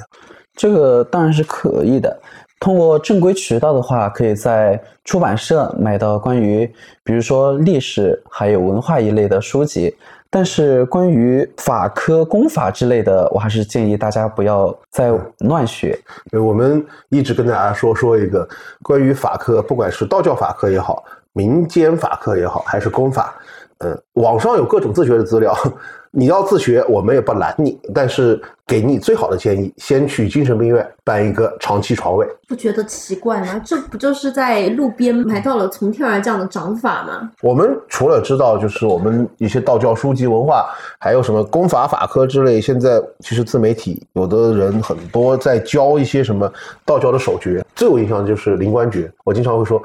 [0.54, 2.20] 这个当然是可以的。
[2.58, 6.70] 通过正规渠道的话，可以在出版社买到关于，
[7.02, 9.94] 比如说历史还有文化一类的书籍。
[10.32, 15.98] 但是关于法科、功法之类的，我还是建议大家不要再乱学。
[16.30, 18.48] 呃我们一直跟大家说说一个
[18.82, 21.02] 关于法科，不管是道教法科也好，
[21.32, 23.34] 民间法科也好，还是公法，
[23.78, 25.56] 呃，网上有各种自学的资料，
[26.10, 32.26] 你要自学，我们也不拦你，但是给你最好的建议，先去精神病院办一个长期床位。
[32.48, 33.60] 不觉得奇怪吗？
[33.64, 37.30] 这不就是在路边买到了从天而降的掌法吗？
[37.42, 40.66] 我们除了知道，就是我们一些道教书籍文化，
[40.98, 42.60] 还有什么功法法科之类。
[42.60, 46.52] 现在其实自媒体有的人很多在教一些什么
[46.84, 49.10] 道教的手诀，最有印象就是灵官诀。
[49.24, 49.80] 我经常会说。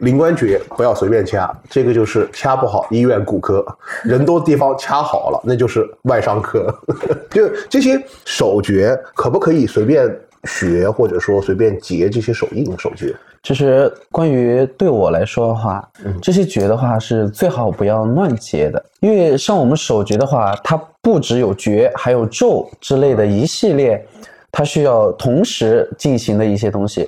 [0.00, 3.64] 灵官诀不要随便掐，这个就是掐不好，医院骨科
[4.02, 6.74] 人多地方掐好了，那就是外伤科。
[7.30, 10.08] 就这些手诀，可不可以随便
[10.44, 13.14] 学，或者说随便结这些手印手诀？
[13.42, 15.86] 其实关于对我来说的话，
[16.20, 24.02] 这些诀的话是最好不要乱结的，因为像我们手诀的话，它不只有诀，还有咒之类的一系列，
[24.50, 27.04] 它需要同时进行的一些东西，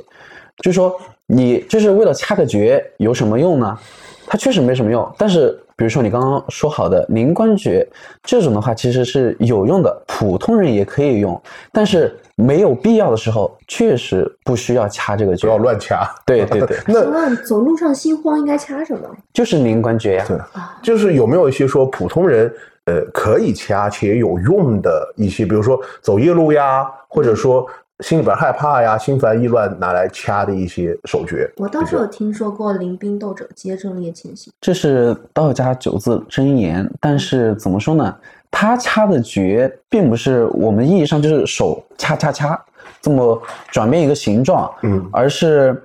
[0.58, 0.94] 就是说。
[1.34, 3.78] 你就是为了掐个诀有什么用呢？
[4.26, 5.10] 它确实没什么用。
[5.16, 7.86] 但是，比如说你刚刚说好的灵官诀
[8.22, 11.40] 这种的话，其实是有用的，普通人也可以用。
[11.72, 16.06] 但是没有必要的时候，确实不需要掐这个诀，不要乱掐。
[16.26, 16.76] 对对对。
[16.86, 19.08] 那走路上心慌应该掐什么？
[19.32, 20.24] 就是灵关诀呀。
[20.28, 20.36] 对，
[20.82, 22.52] 就是有没有一些说普通人
[22.84, 27.66] 呃可以掐且有用的一些，比如说走夜路呀，或者说。
[28.00, 31.48] 心里边害怕呀，心烦意乱，拿来掐的一些手诀。
[31.56, 36.90] 我倒是有听说过临兵斗者皆阵列前行，这是道家九字真言。
[37.00, 38.16] 但是怎么说呢？
[38.50, 42.60] 他掐的诀并不是我们意义上就是手掐掐掐
[43.00, 43.40] 这么
[43.70, 45.80] 转变一个形状，嗯，而是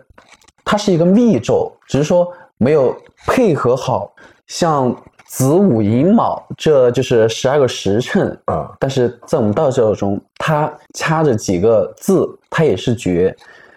[0.66, 2.28] 它是一个密咒，只是说
[2.58, 2.96] 没有
[3.28, 4.12] 配合好，
[4.48, 4.96] 像。
[5.28, 8.72] 子午寅卯，这就是十二个时辰啊。
[8.80, 13.36] 但是在我们道教中，它掐着几个字，它也是诀，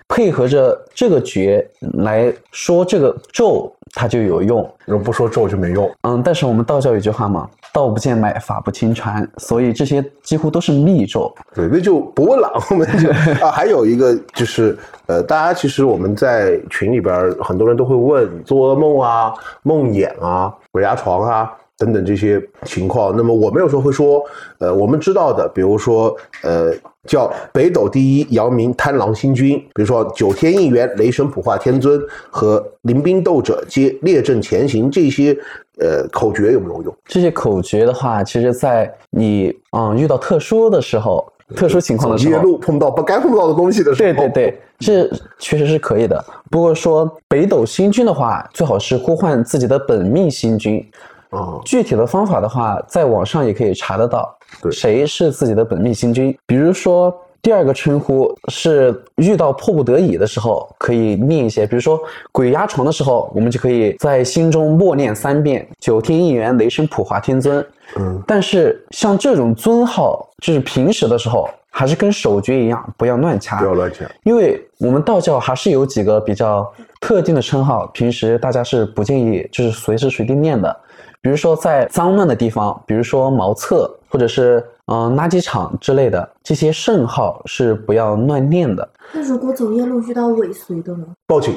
[0.08, 4.58] 配合着这个诀来说这个咒，它就有用。
[4.86, 5.90] 如果不说咒就没用。
[6.02, 11.32] 嗯，但是我们道教有句话嘛，“道不见脉，法不轻传”，所以这些几乎都是密咒。
[11.54, 12.50] 对，那就不问了。
[12.70, 13.10] 我们就
[13.44, 19.32] 啊，还有一个就是，呃，大家其实我们在群里边，很多人都会问做噩梦啊、
[19.62, 20.52] 梦魇啊。
[20.72, 23.16] 鬼压床啊，等等这些情况。
[23.16, 24.22] 那么我们有时候会说，
[24.58, 26.72] 呃，我们知道的，比如说，呃，
[27.06, 32.00] 叫北斗第一，阳明贪狼星君，比如说九天应元，雷神普化天尊
[32.30, 35.36] 和临兵斗者皆列阵前行，这些
[35.78, 36.96] 呃口诀有没有用？
[37.06, 41.26] 这些口诀的话，其实在你嗯遇到特殊的时候。
[41.56, 46.24] 特殊情况的时候，夜路碰到不该碰到的东西的时候，对对对，这确实是可以的。
[46.50, 50.84] 不过说北斗星君的话，最好是呼唤自己的本命星君。
[51.30, 54.36] 啊，具体的方法的话，在网上也可以查得到。
[54.60, 56.36] 对，谁是自己的本命星君？
[56.46, 57.14] 比如说。
[57.42, 61.98] 第二个称呼是遇到迫不得已的时候可以念一些，比如说
[62.32, 67.64] 鬼压床的时候，我们就可以在心中默念三遍“九天应元雷声普化天尊”。
[67.96, 76.70] 嗯，但是像这种尊号，就是平时的时候还是跟手诀一样，不要乱掐，不要乱掐，因为我们道教还是有几个比较
[77.00, 80.76] 特定的称号，平时大家是不建议就是随时随地念的，
[81.22, 84.62] 比如说在脏乱的地方，比如说茅厕或者是。
[84.92, 88.88] 嗯，垃圾场之类的这些圣号是不要乱念的。
[89.12, 91.04] 那如果走夜路遇到尾随的呢？
[91.28, 91.54] 报警，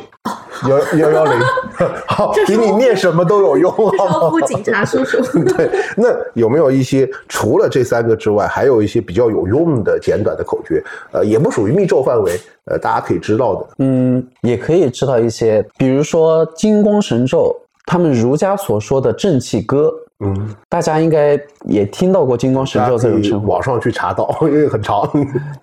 [0.70, 1.34] 幺幺幺零
[2.08, 3.72] 好，比你念什么都有用。
[3.98, 5.22] 招呼警察叔叔。
[5.46, 5.68] 对，
[5.98, 10.84] 那有没有一些除了这三个之外，还有一些比较有用的简短的口诀？
[11.12, 13.68] 呃，也不属于密咒范围，呃，大家可以知道的。
[13.80, 17.56] 嗯，也可以知道一些，比如说金光神咒，
[17.86, 19.92] 他们儒家所说的正气歌。
[20.24, 25.10] 嗯，大家应该也听到过金光神咒这种称呼，网上去查到， 因为很长。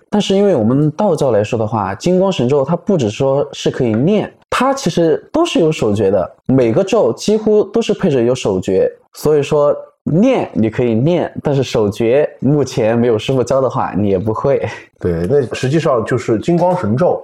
[0.09, 14.61] 但是因为我们道教来说的话，金光神咒它不只说是可以念，它其实都是有手诀的，每个咒几乎都是配着有手诀，所以说念你可以念，但是手诀目前没有师傅教的话，你也不会。
[15.01, 17.21] 对，那实际上就是金光神咒，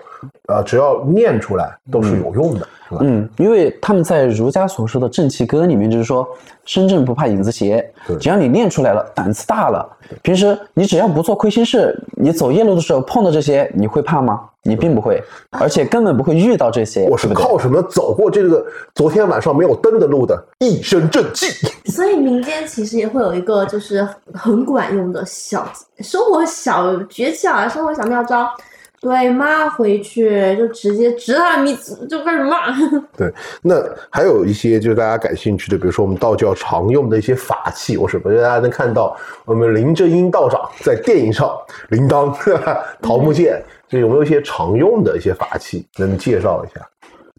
[0.47, 2.67] 啊，只要念出来都是有用的。
[3.01, 6.25] 嗯，因为他们在儒家所说的正气歌里面，就是说
[6.63, 7.85] 身正不怕影子斜，
[8.19, 9.87] 只要你念出来了，胆子大了，
[10.21, 14.41] 平时你只要不做亏心事，你走夜路的时候碰到这些，你会怕吗？
[14.63, 15.21] 你并不会，
[15.51, 17.07] 而且根本不会遇到这些。
[17.09, 18.65] 我是靠什么走过这个
[18.95, 20.41] 昨天晚上没有灯的路的？
[20.59, 21.47] 一身正气。
[21.91, 25.65] 所以民间其实也会有一个就是很管用的小
[25.99, 28.47] 生活小诀窍啊，生活小妙招。
[28.99, 31.77] 对，骂回去就直接直他你
[32.09, 32.71] 就开始骂。
[33.15, 33.31] 对，
[33.61, 33.75] 那
[34.09, 41.55] 还有一些就是大家感兴趣的，比如说我们道教 常用的一些法器，我是不是大家能看到我们林正英道长在电影上
[41.89, 42.35] 铃铛、
[42.99, 46.83] 桃木剑，这有没有一些常用的一些法器能介绍一下？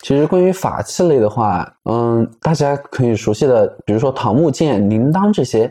[0.05, 5.69] 其实关于法器类的话，嗯，大家可以熟悉的，比如说桃木剑、铃铛这些，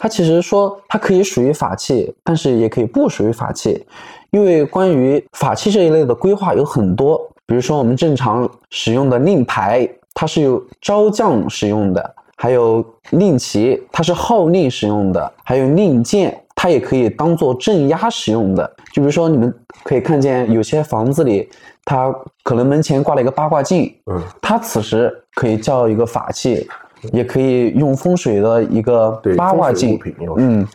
[0.00, 3.86] 它其实说它可以属于法器，但是也可以不属于法器，
[4.30, 16.36] 因为关于法器这一类的规划有很多，比如说我们正常使用的令牌，它是有招将使用的，还有令旗，它是号令使用的，还有令箭。
[16.62, 19.50] 它也可以当做镇压使用的，就比如说你们
[19.82, 21.48] 可以看见有些房子里，
[21.86, 26.68] 它可能门前挂了一个八卦镜，嗯，它此时可以叫一个法器，
[27.12, 29.98] 也可以用风水的一个八卦镜，
[30.36, 30.66] 嗯，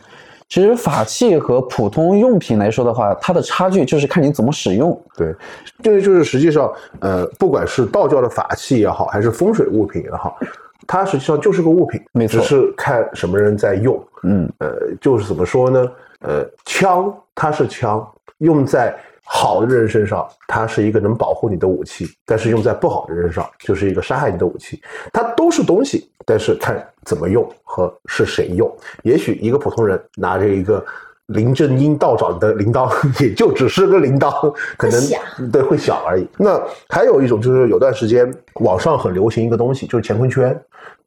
[0.48, 5.00] 其实法器和普通用品来说的话，它的差距就是看你怎么使用。
[5.16, 5.34] 对，
[5.82, 10.38] 这个就是实际上，呃，不管是道教的法器也好，还是风水物品也好。
[10.86, 14.00] 它实际上就是个物品，只是看什么人在用。
[14.22, 15.90] 嗯，呃，就是怎么说呢？
[16.20, 18.06] 呃，枪它是枪，
[18.38, 18.96] 用在
[19.26, 24.80] 好的人身上，它是一个能保护你的武器；但是用在不好的人身上，就是一个杀害你的武器。
[25.12, 28.74] 它都是东西，但是看怎么用和是谁用。
[29.02, 30.82] 也许一个普通人拿着一个。
[31.30, 32.88] 林正英道长的铃铛
[33.20, 36.28] 也就只是个铃铛，可能对会响而已。
[36.38, 36.56] 那
[36.88, 40.56] 还有一种就是有段时间网上很流行一个东西，就是乾坤圈。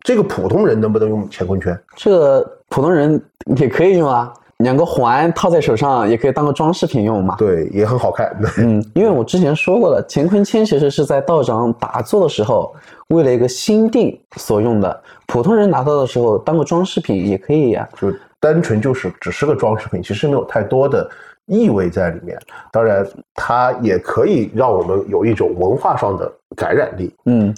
[0.02, 1.80] 这个普通人能不能用乾坤圈？
[1.96, 3.22] 这个普通人
[3.56, 7.36] 也可以用啊，两个环套在手上也可以当个装饰品用嘛。
[7.38, 8.34] 对，也很好看。
[8.60, 12.74] 嗯，因为我之前说过了，乾坤圈其实是在道长打坐的时候
[13.10, 17.88] 为了一个心定所用的，普通人拿到的时候当个装饰品也可以呀。
[18.00, 18.14] 就。
[18.42, 21.06] 单纯就是只是个装饰品，其实没有太多的
[21.46, 22.40] 意味在里面。
[22.72, 23.06] 当然，
[23.36, 27.14] 它也可以让我们有一种文化上的感染力。
[27.26, 27.54] 嗯，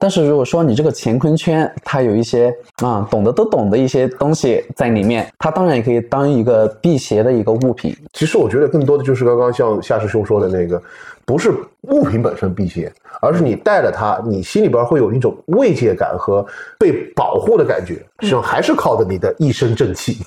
[0.00, 7.94] 但是如果说你这个乾坤圈，它有一些啊懂得都懂的一些东西在里面，它当然也可以当一个辟邪的一个物品。
[8.14, 10.82] 其实我觉得更多的就是刚刚像夏师兄说的那个。
[11.26, 16.44] 不是物品本身辟邪，而是你带了它，你心里边会有一种慰藉感和
[16.76, 17.94] 被保护的感觉。
[18.18, 20.18] 实际上还是靠着你的一身正气。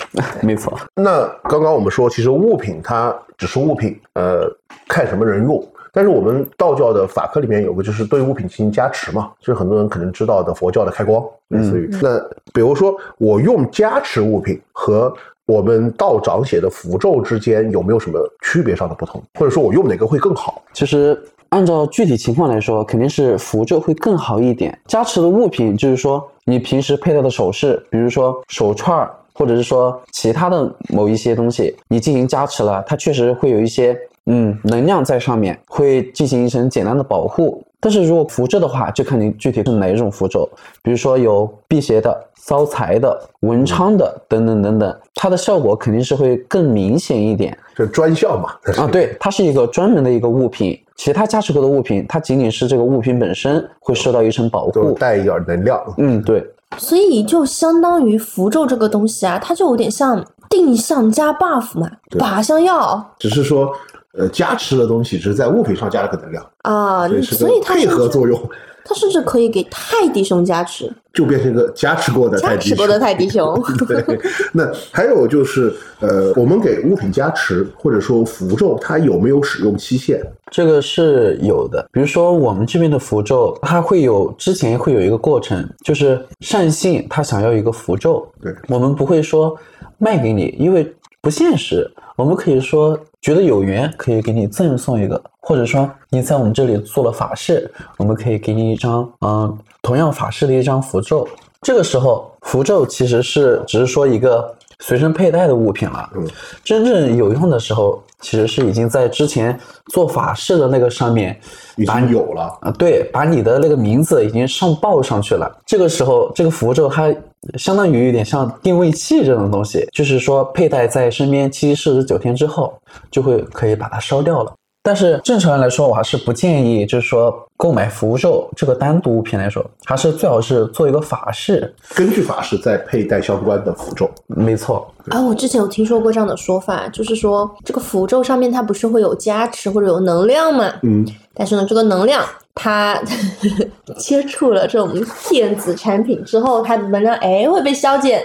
[0.42, 0.80] 没错。
[0.96, 4.50] 那刚刚我们说，其实物品它只是物品，呃，
[4.88, 5.62] 看什么人用。
[5.94, 11.90] 但是我们道教的法科里面有个，就是对物品进行加持嘛，就是很多人可能知道的佛教的开光，类似于。
[12.02, 12.20] 那
[12.54, 15.14] 比如说我用加持物品和。
[15.46, 20.64] 我们道长写的符咒之间有没有什么区别上的不同，或者说我用哪个会更好？
[20.72, 24.80] 其实按照具体情况来说，肯定是符咒会更好一点。
[24.88, 37.64] 加持的物品就是说你平时佩戴的首饰，比如说手串儿，或者是说其他的某一些东西，你进行加持了，它确实会有一些嗯能量在上面，会进行一层简单的保护。
[37.80, 40.50] 但是如果符咒的话，就看你具体是哪一种符咒，
[40.82, 47.58] 比如说有辟邪的、招财的、文昌的等等等等，它的效果肯定是会更明显一点。
[47.76, 48.54] 就专效嘛？
[48.78, 55.84] 啊，对，它是一个专门的一个物品，其他加持过的物品，它仅仅是这个物品本身会受到一层保护，带一点能量。
[55.98, 56.42] 嗯，对。
[56.78, 63.14] 所以就相当于符咒这个东西啊，它就有点像定向加 buff 嘛，靶向药。
[63.20, 63.70] 只是说。
[64.18, 68.40] 呃，加持的东西只是在物品上加了个能量啊，所以它配合作用。
[68.86, 73.64] 它甚至可以给泰迪熊加持，就变成一个加持过的加持过的泰迪熊。
[73.88, 74.04] 对，
[74.52, 80.22] 那还有就是，呃，我们给物品加持或者说符咒，它有没有使用期限？
[80.52, 81.88] 这个是有的。
[81.94, 89.58] 比如说我们这边的符咒，它会有之前会有一个过程，就是善信他想要一个符咒，对我们不会说
[89.98, 91.90] 卖给你，因为不现实。
[92.16, 93.00] 我们可以说。
[93.24, 101.26] 觉得有缘可以给你赠送一个，或者说你在我们这里做了法事，我们可以给你一张，嗯，同样法事的一张符咒。
[101.62, 104.54] 这个时候，符咒其实是只是说一个
[104.86, 106.10] 随身佩戴的物品了。
[106.14, 106.28] 嗯，
[106.64, 109.58] 真正有用的时候，其实是已经在之前
[109.94, 111.40] 做法事的那个上面
[111.78, 112.70] 已经有了啊。
[112.72, 115.50] 对，把你的那个名字已经上报上去了。
[115.66, 117.14] 这个时候，这个符咒它。
[117.58, 122.74] 相当于有点像定位器这种东西，就是说佩戴在身边七七四十九天之后，
[123.12, 124.54] 就会可以把它烧掉了。
[124.86, 134.12] 但是正常人来说，我还是不建议，就是说购买符咒这个单独物品来说，还是最好是做一个法事，根据法事再佩戴相关的符咒。
[134.28, 134.94] 没错。
[135.08, 140.70] 啊，我之前有听说过这样的说法，就是说这个符咒上面它不是会有加持或者有能量吗？
[140.82, 141.08] 嗯。
[141.34, 142.22] 但是呢，这个能量
[142.54, 143.02] 它
[143.98, 144.94] 接触了这种
[145.30, 148.22] 电子产品之后，它的能量哎会被消减，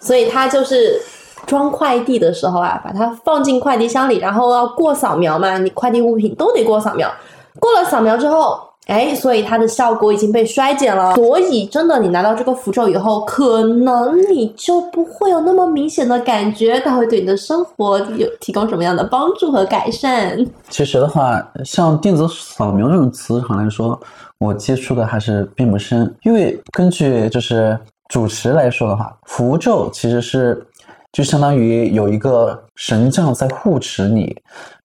[0.00, 1.00] 所以它就是。
[1.46, 7.10] 装快递的时候啊，把它放进快递箱里，然后要过扫描嘛，你快递物品都得过扫描。
[7.58, 11.14] 过了扫描之后，哎，所以它的效果已经被衰减了。
[11.14, 20.46] 所以真的，你拿到这个符咒以后，可能你就不会有那么明显的感觉，它会对你的生活有提供什么样的帮助和改善？
[20.68, 23.98] 其实的话，像电子扫描这种磁场来说，
[24.38, 26.12] 我接触的还是并不深。
[26.22, 27.78] 因为根据就是
[28.08, 30.66] 主持来说的话，符咒其实是
[31.12, 34.36] 就相当于有一个神将在护持你。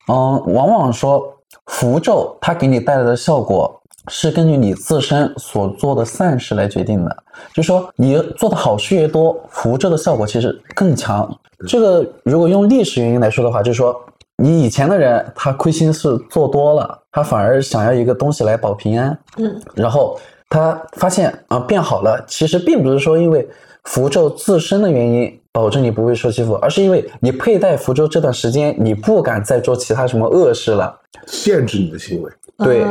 [0.07, 1.21] 嗯，往往说
[1.65, 3.81] 符咒它给你带来的效果。
[4.07, 7.23] 是根据你自身所做的善事来决定的，
[7.55, 11.27] 就是说你做的好事越多，符咒的效果其实更强。
[11.67, 13.99] 这个如果用历史原因来说的话，就是说
[14.37, 20.19] 你以前的人他亏心事做多了，他反而想要一个东西来保平安，嗯，然后
[20.49, 23.49] 他发现啊变好了，其实并不是说因为
[23.85, 32.31] 符咒自身的原因保证你不会受欺负，而是因为你佩戴符咒这段时间你不敢再做其他什么恶事了，限制你的行为。
[32.57, 32.85] 对，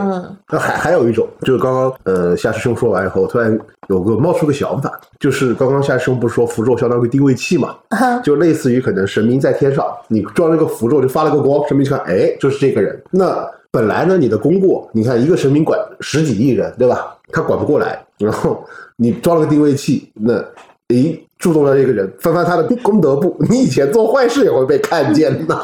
[0.50, 7.74] 那还还有一种，就是刚刚呃夏师兄说完以后，突然有个冒出个想法，就是刚刚夏师兄不是说符咒相当于定位器嘛，
[8.22, 13.02] 就类似于可能神明在天上，你装了个符咒就发了个光，神明看，哎，就是这个人。
[13.10, 17.16] 那本来呢，你的功过，你看一个神明管十几亿人，对吧？
[17.32, 18.62] 他管不过来，然后
[18.96, 20.44] 你装了个定位器，那。
[20.88, 25.56] 诶，注动了这个人，翻翻他的功德簿，你以前做坏事也会被看见的。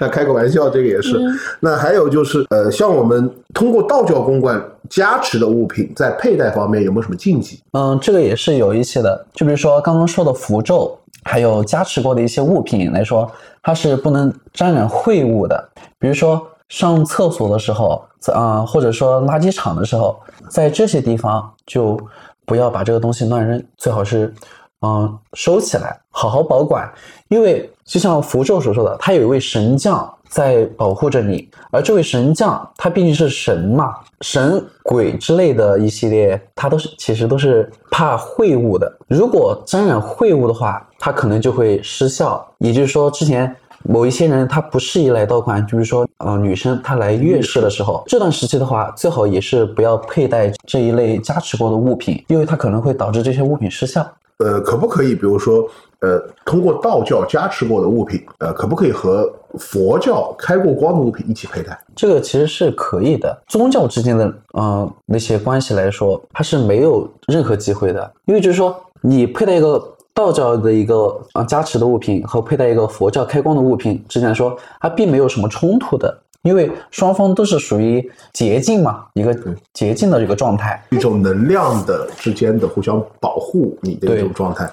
[0.00, 1.18] 那 开个玩笑，这个也是。
[1.60, 7.60] 那还有就是，呃，像我们通过道教公馆加持的物品，在佩戴方面有没有什么禁忌？
[7.72, 9.22] 嗯，这个也是有一些的。
[9.34, 13.30] 就比如说刚刚说的符咒，还有加持过的一些物品来说，
[13.62, 15.68] 它是不能沾染秽物的。
[15.98, 16.40] 比如说
[16.70, 20.18] 上厕所的时候，啊，或者说垃圾场的时候，
[20.48, 22.00] 在这些地方就。
[22.48, 24.34] 不要把这个东西乱扔，最好是，
[24.80, 26.90] 嗯，收起来，好好保管。
[27.28, 38.90] 因为就像符咒所说的，他有一位神将在保护着你，而这位神将他毕竟是神嘛，神鬼之类的一系列，他都是其实都是怕秽物的。
[39.06, 42.44] 如果沾染秽物的话，他可能就会失效。
[42.56, 43.54] 也就是说，之前。
[43.84, 54.06] 某一些人他不适宜来道观，就是说，呃，女生她来月事的时候，这段时期的话，最好也是不要佩戴这一类加持过的物品，因为它可能会导致这些物品失效。
[54.38, 55.68] 呃，可不可以，比如说，
[56.00, 61.76] 呃，通过道教加持过的物品，呃，可不可以和佛教开过光的物品一起佩戴？
[61.96, 63.36] 这个其实是可以的。
[63.48, 69.94] 宗教之间的，呃，那些关系来说，它是没有任何机会的，因为就是说，你佩戴一个。
[70.18, 76.12] 道教的一个啊加持的物品和佩戴一个佛教开光的物品之间来说，它并没有什么冲突的，
[76.42, 79.32] 因为双方都是属于洁净嘛，一个
[79.72, 84.68] 洁净的一个状态，一种能量的之间的互相保护你的一种状态。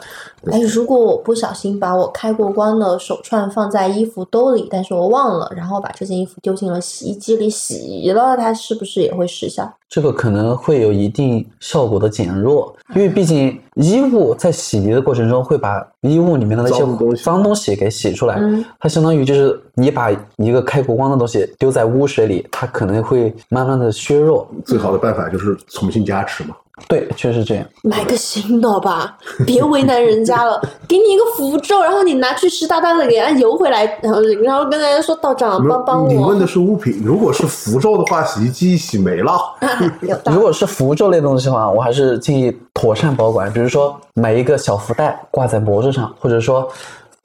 [0.52, 9.72] 哎，如果我不小心把我开过光的手串放在衣服兜里，但是我忘了，然后把这件衣服丢进了洗衣机里洗了，它是不是也会失效？
[9.88, 16.84] 这个可能会有一定效果的减弱，因为毕竟衣物在洗涤的过程中会把衣物里面的那些
[17.24, 18.42] 脏东西给洗出来，
[18.80, 24.48] 它相当于就是你把一个开过光的东西丢在污水里，它可能会慢慢的削弱。
[24.66, 26.56] 最好的办法就是重新加持嘛。
[26.88, 27.66] 对，确实这样。
[27.84, 29.18] 买个新的吧，
[29.48, 30.62] 别为难人家了。
[30.88, 36.12] 给你一个符咒，然后你拿去湿哒哒的给它邮回来，然后然后跟大家说道长帮帮我。
[36.12, 39.40] 你问的是物品，如果是符咒的话，洗衣机洗没了。
[40.32, 46.68] 如果是符咒类东西的话，我还是建议妥善保管，比如说买一个小福袋挂在脖子上，或者说。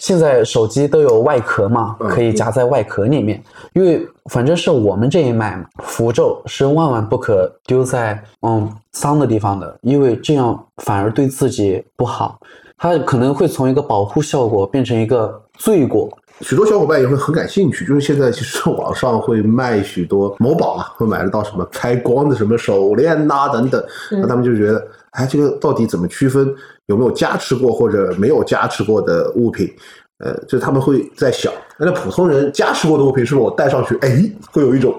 [0.00, 3.40] 现在手机都有外壳嘛，可以夹在外壳里面。
[3.74, 12.40] 因为反正是我们这一脉嘛，符咒是万万不可丢在嗯脏的地方的，因为这样反而对自己不好。
[12.78, 16.10] 它可能会从一个保护效果变成一个罪过。
[16.40, 26.52] 许多小伙伴也会很感兴趣，就是现在其实 网上会卖许多某宝啊，会买得到什么开光的什么手链呐等等，那他们就觉得，哎，这个到底怎么区分？
[26.86, 29.72] 有没有加持过或者没有加持过的物品？
[30.18, 34.94] 呃，就他们会在想，那普通人加持过的物品是不是我戴上去，哎，会有一种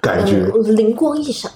[0.00, 1.50] 感觉，灵光一闪，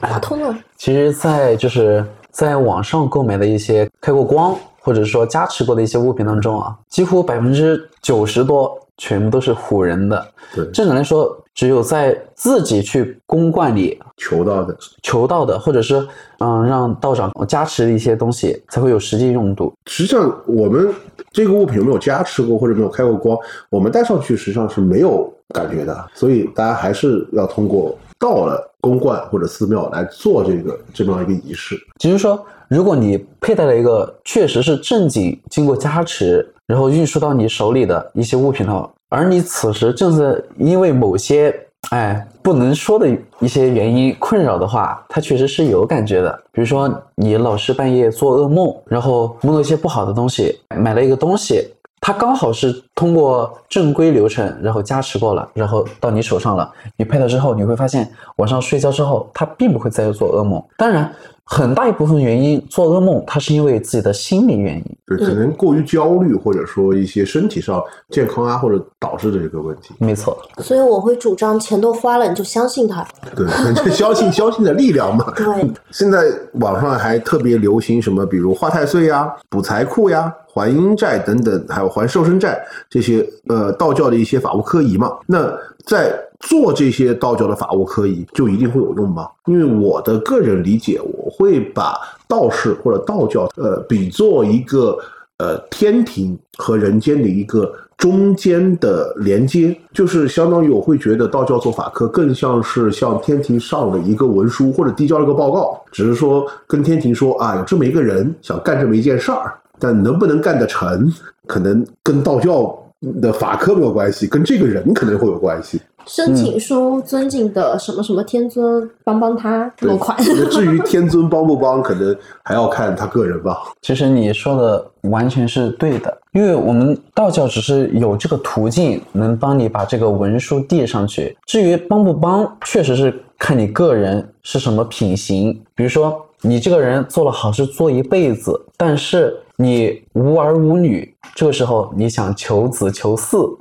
[0.00, 0.56] 打通了。
[0.76, 10.26] 其实，在就是在网上购买的一些开过光或者说加持过的一些物品当中啊，几乎百分之九十多全部都是唬人的。
[10.54, 11.36] 对，正常来说。
[11.52, 16.06] 只有在自己去公观里求到的、求到的，或者是
[16.38, 19.70] 嗯让道长加持的一些东西，才会有实际用途。
[19.84, 20.88] 实际上，我们
[21.32, 23.36] 这个物品有没有加持过，或者没有开过光，
[23.68, 26.08] 我们戴上去实际上是没有感觉的。
[26.14, 31.76] 所以，大家还是要通过到了公观或者寺庙来做这个这么样一个仪式。
[31.98, 38.90] 就是说，如果你佩戴了一个确实是正经经过加持，然后运输到你手里的一些物品的话。
[39.08, 41.52] 而你此时正是因为某些
[41.90, 43.08] 哎，不能说的
[43.40, 46.30] 一些原因困扰的话，它确实是有感觉的。
[46.52, 51.66] 比如说，你老是半夜做噩梦，然后梦到一些不好的东西，买了一个东西，
[52.00, 56.72] 它刚好是通过正规流程，然后加持过了，然后到你手上了。
[56.96, 60.62] 你配了之后，你会发现晚上睡觉之后，它并不会再做噩梦。
[60.76, 61.12] 当然。
[61.52, 69.92] 很大一部分原因做噩梦，它是因为自己的心理原因，对，可能过于焦虑，或者说一些身体上健康啊，或者导致的这个问题。
[69.98, 73.44] 没错，所以我会主张钱都花了，你就相信他，对，
[73.74, 75.28] 就相信 相信的力量嘛。
[75.34, 75.44] 对，
[75.90, 76.24] 现在
[76.60, 85.12] 网上还特别流行什么，比如化太岁呀、补财库呀、还阴债等等，还有还瘦身债这些，呃，道教的一些法务科仪嘛。
[85.26, 85.52] 那
[85.84, 89.28] 在做这些道教的法务科仪，就一定会有用吗？
[89.46, 91.94] 因为我的个人理解，我会把
[92.26, 94.98] 道士或者道教，呃，比作一个
[95.38, 111.12] 呃天庭和人间的一个中间的连接，就是相当于我会觉得道教做法科更像是向天庭上了一个文书或者递交了个报告，只是说跟天庭说啊，有这么一个人想干这么一件事儿，但能不能干得成，
[111.46, 112.74] 可能跟道教
[113.20, 115.78] 的法科没有关系，跟这个人可能会有关系。
[116.06, 120.16] 申请书尊敬的什么什么天尊帮帮他落款。
[120.50, 123.58] 至于 天尊帮不帮，可能还要看他个人吧。
[123.82, 131.36] 其实你说的完全是对的，因为我们道教只是有这个途径能帮你把这个文书递上去。
[131.46, 135.52] 至于帮不帮，确实是看你个人是什么品行。
[135.74, 143.56] 比如说，你这个人做了好事做一辈子，但是你无儿无女，这个时候你想求子求嗣。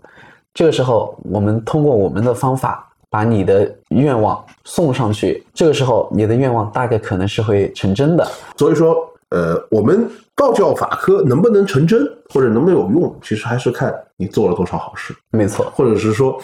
[0.59, 5.41] 这个时候，我们通过我们的方法把你的愿望送上去。
[5.53, 8.27] 这个时候，你的愿望大概可能是会成真的。
[8.57, 8.93] 所以说，
[9.29, 10.05] 呃，我们
[10.35, 15.15] 道教法科能不能成真，或者能不能有用，其实还是看你做了多少好事。
[15.31, 16.37] 没错，或者是说，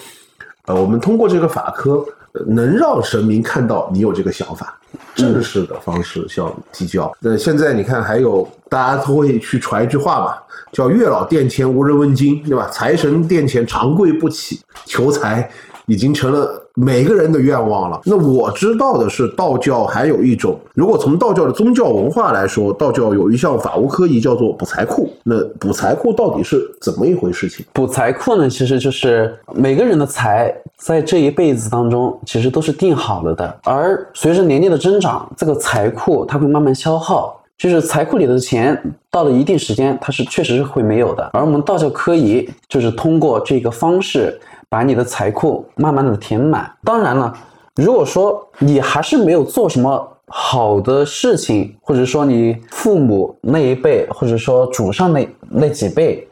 [0.67, 2.01] 呃，我们通过这个法科，
[2.47, 4.77] 能让神明看到你有这个想法。
[5.13, 7.11] 正式的方式向提交。
[7.19, 10.37] 那现在你看，还有大家都会去传一句话嘛，
[10.71, 12.69] 叫“月老殿前无人问津”，对吧？
[12.69, 15.49] 财神殿前长跪不起，求财
[15.85, 16.64] 已经成了。
[16.75, 18.01] 每个人的愿望了。
[18.05, 25.09] 那我知道的是，道教还有一种，如果从道教的宗教文化来说，道教有一项法务科仪叫做补财库。
[25.23, 27.65] 那补财库到底是怎么一回事情？
[27.73, 33.59] 补财库呢，其实就是每个人的财在这一辈子当中，其实都是定好了的。
[33.63, 41.29] 而随着年龄的增长，这个财库它会慢慢消耗，就是财库里的钱到了一定时间，它是确实是会没有的。
[41.33, 44.39] 而我们道教科仪就是通过这个方式。
[44.67, 46.69] 把你的财库慢慢的填满。
[46.83, 47.31] 当然了，
[47.75, 56.27] 如果说你还是没有做什么好的事情，或者说你父母那一辈，或者说祖上那那几辈，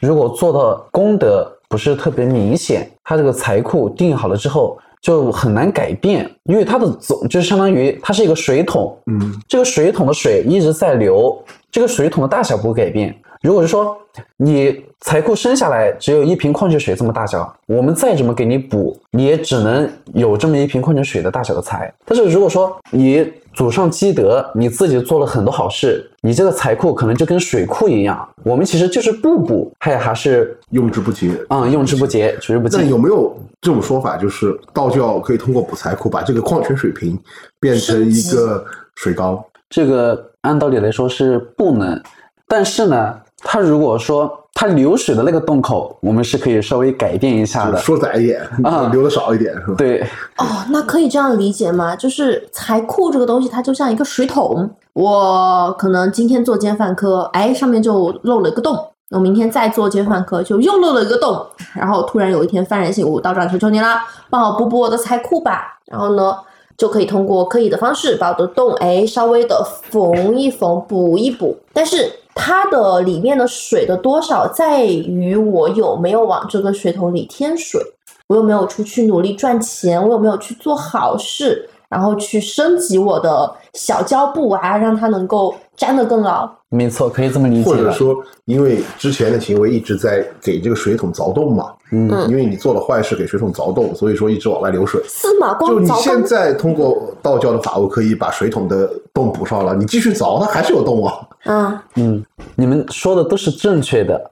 [0.00, 11.40] 如果做的功德不是特别明显，他这个财库定好了之后就很难改变，因为它的总就相当于它是一个水桶，嗯，这个水桶的水一直在流，
[11.70, 13.14] 这个水桶的大小不会改变。
[13.40, 13.96] 如果是说
[14.36, 21.92] 你财库生下来只有一瓶矿泉水这么大小，我们再怎么给你补，你也只能有这么一瓶矿泉水的大小的财。
[22.04, 28.28] 但是如果说你祖上积德，你自己做了很多好事，你这个财库可能就跟水库一样。
[28.44, 32.78] 我们其实就是不补，还还是用之不竭啊，用之不竭，取之不尽。
[32.78, 37.18] 那有没有这种说法，就是道教可以通过补财库把这个矿泉水瓶
[37.58, 38.62] 变成一个
[38.96, 39.42] 水缸？
[39.70, 42.00] 这个按道理来说是不能，
[42.46, 43.18] 但是呢？
[43.38, 49.74] 他如果说它流水的那个洞口，我们是可以稍微改变一下的，说窄一点啊，流的少一点是吧？
[49.76, 50.00] 对。
[50.38, 51.94] 哦，那可以这样理解吗？
[51.94, 54.70] 就是财库这个东西，它就像一个水桶。
[54.94, 58.82] 我可能今天做奸饭科，哎，上面就漏了一个洞。
[59.10, 61.44] 我明天再做奸饭科，就又漏了一个洞。
[61.74, 65.78] 然后突然有一天幡然醒悟，道长求求你啦，帮我补补我的财库吧。
[65.84, 66.34] 然后呢，
[66.78, 71.54] 就可以通过刻意的方式把我的洞哎稍微的缝一缝，补一补。
[71.74, 72.10] 但是。
[72.36, 77.80] 它的里面的水的多少，在于我有没有往这个水桶里添水，
[78.28, 81.68] 我有没有出去努力赚钱，我有没有去做好事。
[81.88, 86.50] 然后去升级我的小胶布啊，让它能够粘得更牢。
[86.68, 87.70] 没错，可以这么理解。
[87.70, 95.00] 或者说，因为之前的行为一直在给这个水桶凿洞嘛，嗯，因为你做了坏事给水桶凿洞，所以说一直往外流水。
[95.06, 101.20] 司马光，就你现在通过道教的法务可以把水桶的洞补上了，你继续凿，它还是有洞啊。
[101.44, 102.24] 嗯嗯，
[102.56, 104.30] 你们说的都是正确的。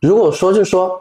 [0.00, 1.00] 如果说就是说。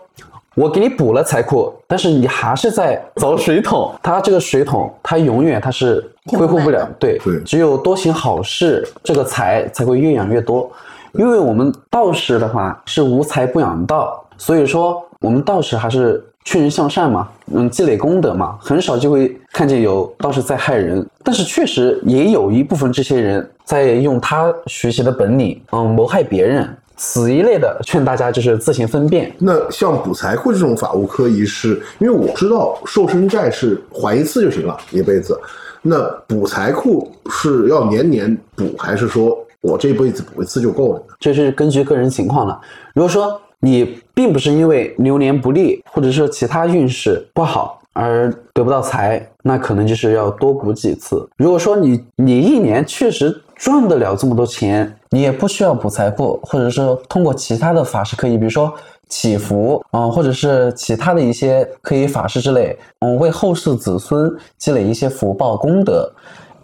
[0.60, 3.90] 我给你补了财库，但是你还是在凿水桶。
[4.04, 6.86] 它这个水桶，它永远它是恢复不了。
[7.00, 10.70] 对，只有多行好事，这个财才会越养越多。
[11.14, 21.08] 因为我们道士的话是无财不养道，所以说，我们道士还是劝人向善嘛，嗯，积累功德嘛，很少就会看见有道士在害人。
[21.24, 26.68] 但是确实也有一部分这些人在用他学习的本领，嗯，谋害别人。
[27.02, 29.34] 此一类的，劝大家就是自行分辨。
[29.40, 35.40] 那像补财库这种法务科仪式，因为我知道寿身债是还一次就行了，一辈子。
[35.82, 41.06] 那补财库是要年年补，还是说我这辈子补一次就够了呢？
[41.22, 42.60] 这是根据个人情况了。
[42.94, 51.26] 如果说你并不是因为流年不利，或者说其他运势不好而得不到财，那可能就是要多补几次。
[51.38, 58.74] 如果说你你一年确实赚得了这么多钱，你也不需要补财库，或者是通过其他的法事可以，比如说
[59.10, 66.10] 祈福啊、或者是其他的一些可以法事之类，嗯，为后世子孙积累一些福报功德。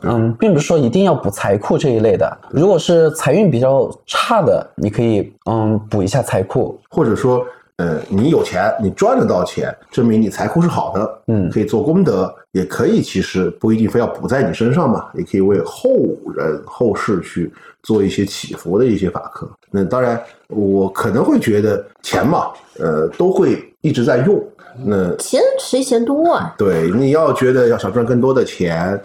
[0.08, 2.38] 嗯，并不是说一定要补财库这一类的。
[2.52, 6.80] 如果是财运比较差的，你可以嗯补一下财库。
[6.90, 7.44] 或者说，
[7.78, 15.90] 呃，你有钱，你赚得到钱，证明你财库是好的，嗯可以做功德，也可以其实不一定非要补在你身上嘛，也可以为后
[16.34, 17.52] 人后世去
[17.84, 19.46] 做一些祈福的一些法科。
[19.70, 22.48] 那当然，我可能会觉得钱嘛，
[22.80, 24.42] 呃，都会一直在用。
[24.86, 26.56] 那钱谁嫌多啊？
[26.58, 28.98] 对，你要觉得要想赚更多的钱，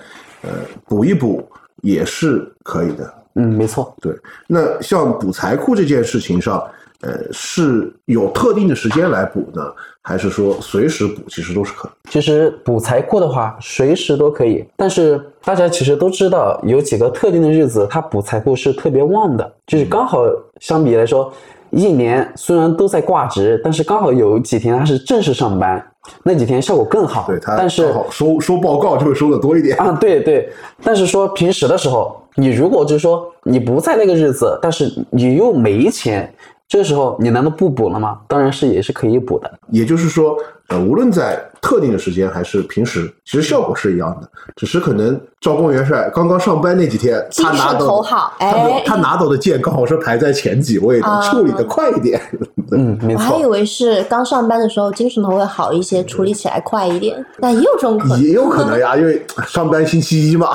[0.43, 0.51] 呃，
[0.87, 1.45] 补一补
[1.83, 3.13] 也是可以的。
[3.35, 3.93] 嗯，没错。
[4.01, 6.65] 对，那像补财库这件事情上，
[7.01, 9.73] 呃，是有特定的时间来补呢，
[10.03, 12.11] 还是说随时补，其实都是可以？
[12.11, 14.65] 其实补财库的话，随时都可以。
[14.77, 20.25] 但是大家其实都知道，有几个特定的日子，它补财库是特别旺的，就是刚好
[20.59, 21.31] 相比来说，
[21.71, 25.85] 一年虽然都在挂职，但是刚好有几天它是正式上班，
[26.25, 27.27] 那几天效果更好。
[27.29, 29.77] 对他但是收收报告就会收的多一点。
[29.77, 30.51] 啊，对对，
[30.83, 36.33] 但是说平时的时候，你如果就是说你不在那个日子，但是你又没钱，
[36.71, 38.21] 这时候你难道不补了吗？
[38.29, 39.59] 当然是也是可以补的。
[39.71, 40.39] 也就是说，
[40.71, 52.21] 呃，无论在特定的时间还是平时，其实效果是一样的，只是可能赵光元帅刚刚上班那几天，精他拿到神头好他哎他拿到的剑刚好是排在前几位的，啊处理的快一点。
[52.73, 53.25] 嗯，没错。
[53.25, 58.23] 我还以为是刚上班的时候精神头会好一些，处理起来快一点，但也有这种可能。
[58.23, 60.49] 也有可能呀， 因为上班星期一嘛，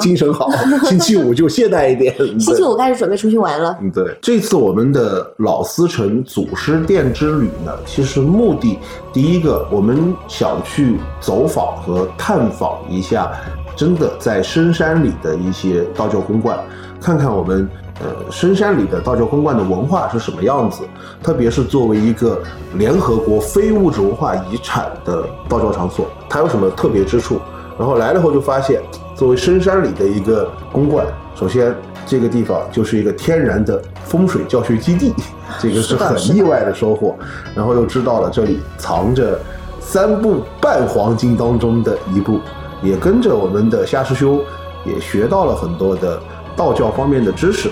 [0.00, 0.48] 精神好；
[0.84, 2.14] 星期五就懈怠一点。
[2.40, 8.78] 星期五开始准备出去玩了，嗯，对，这次我们的老司城祖师殿之旅呢，其实目的
[9.12, 13.30] 第一个，我们想去走访和探访一下，
[13.76, 16.58] 真的在深山里的一些道教公观，
[17.00, 17.68] 看看我们
[18.00, 20.82] 呃深山里的道教公观的文化是什么样子，
[21.22, 22.42] 特别是作为一个
[22.74, 27.38] 联合国非物质文化遗产的道教场所，它有什么特别之处？
[27.78, 28.80] 然后来了后就发现，
[29.14, 31.74] 作为深山里的一个公馆，首先
[32.06, 35.14] 这个地方就是一个天然的风水教学基地，
[35.60, 37.16] 这个是很意外的收获。
[37.54, 39.38] 然后又知道了这里藏着
[39.80, 42.40] 三部半黄金当中的一部，
[42.82, 44.40] 也跟着我们的夏师兄
[44.84, 46.20] 也学到了很多的
[46.56, 47.68] 道教方面的知识。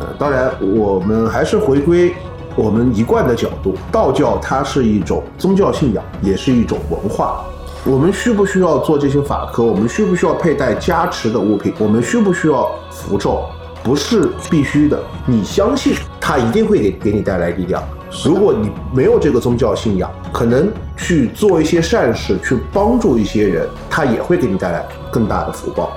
[0.00, 2.14] 呃，当然我们还是回归
[2.56, 7.44] 我们一贯的角度，道教它是一种宗教信仰，也是一种文化。
[7.84, 9.62] 我们需不需要做这些法科？
[9.62, 11.72] 我们需不需要佩戴加持的物品？
[11.78, 13.44] 我们需不需要符咒？
[13.84, 15.00] 不是必须的。
[15.26, 17.80] 你相信它一定会给给你带来力量。
[18.24, 25.92] 如果你没有这个宗教信仰，可能去做一些善事，去帮助一些人，它也会给你带来更大的福报。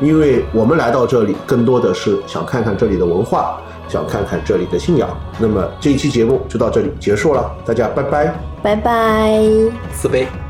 [0.00, 5.08] 因为我们来到这里，更多的是想看看这里的文化，想看看这里的信仰。
[5.38, 8.34] 那么这一期节目就到这里结束了，大家拜拜。
[8.62, 9.40] 拜拜。
[9.94, 10.41] 慈悲。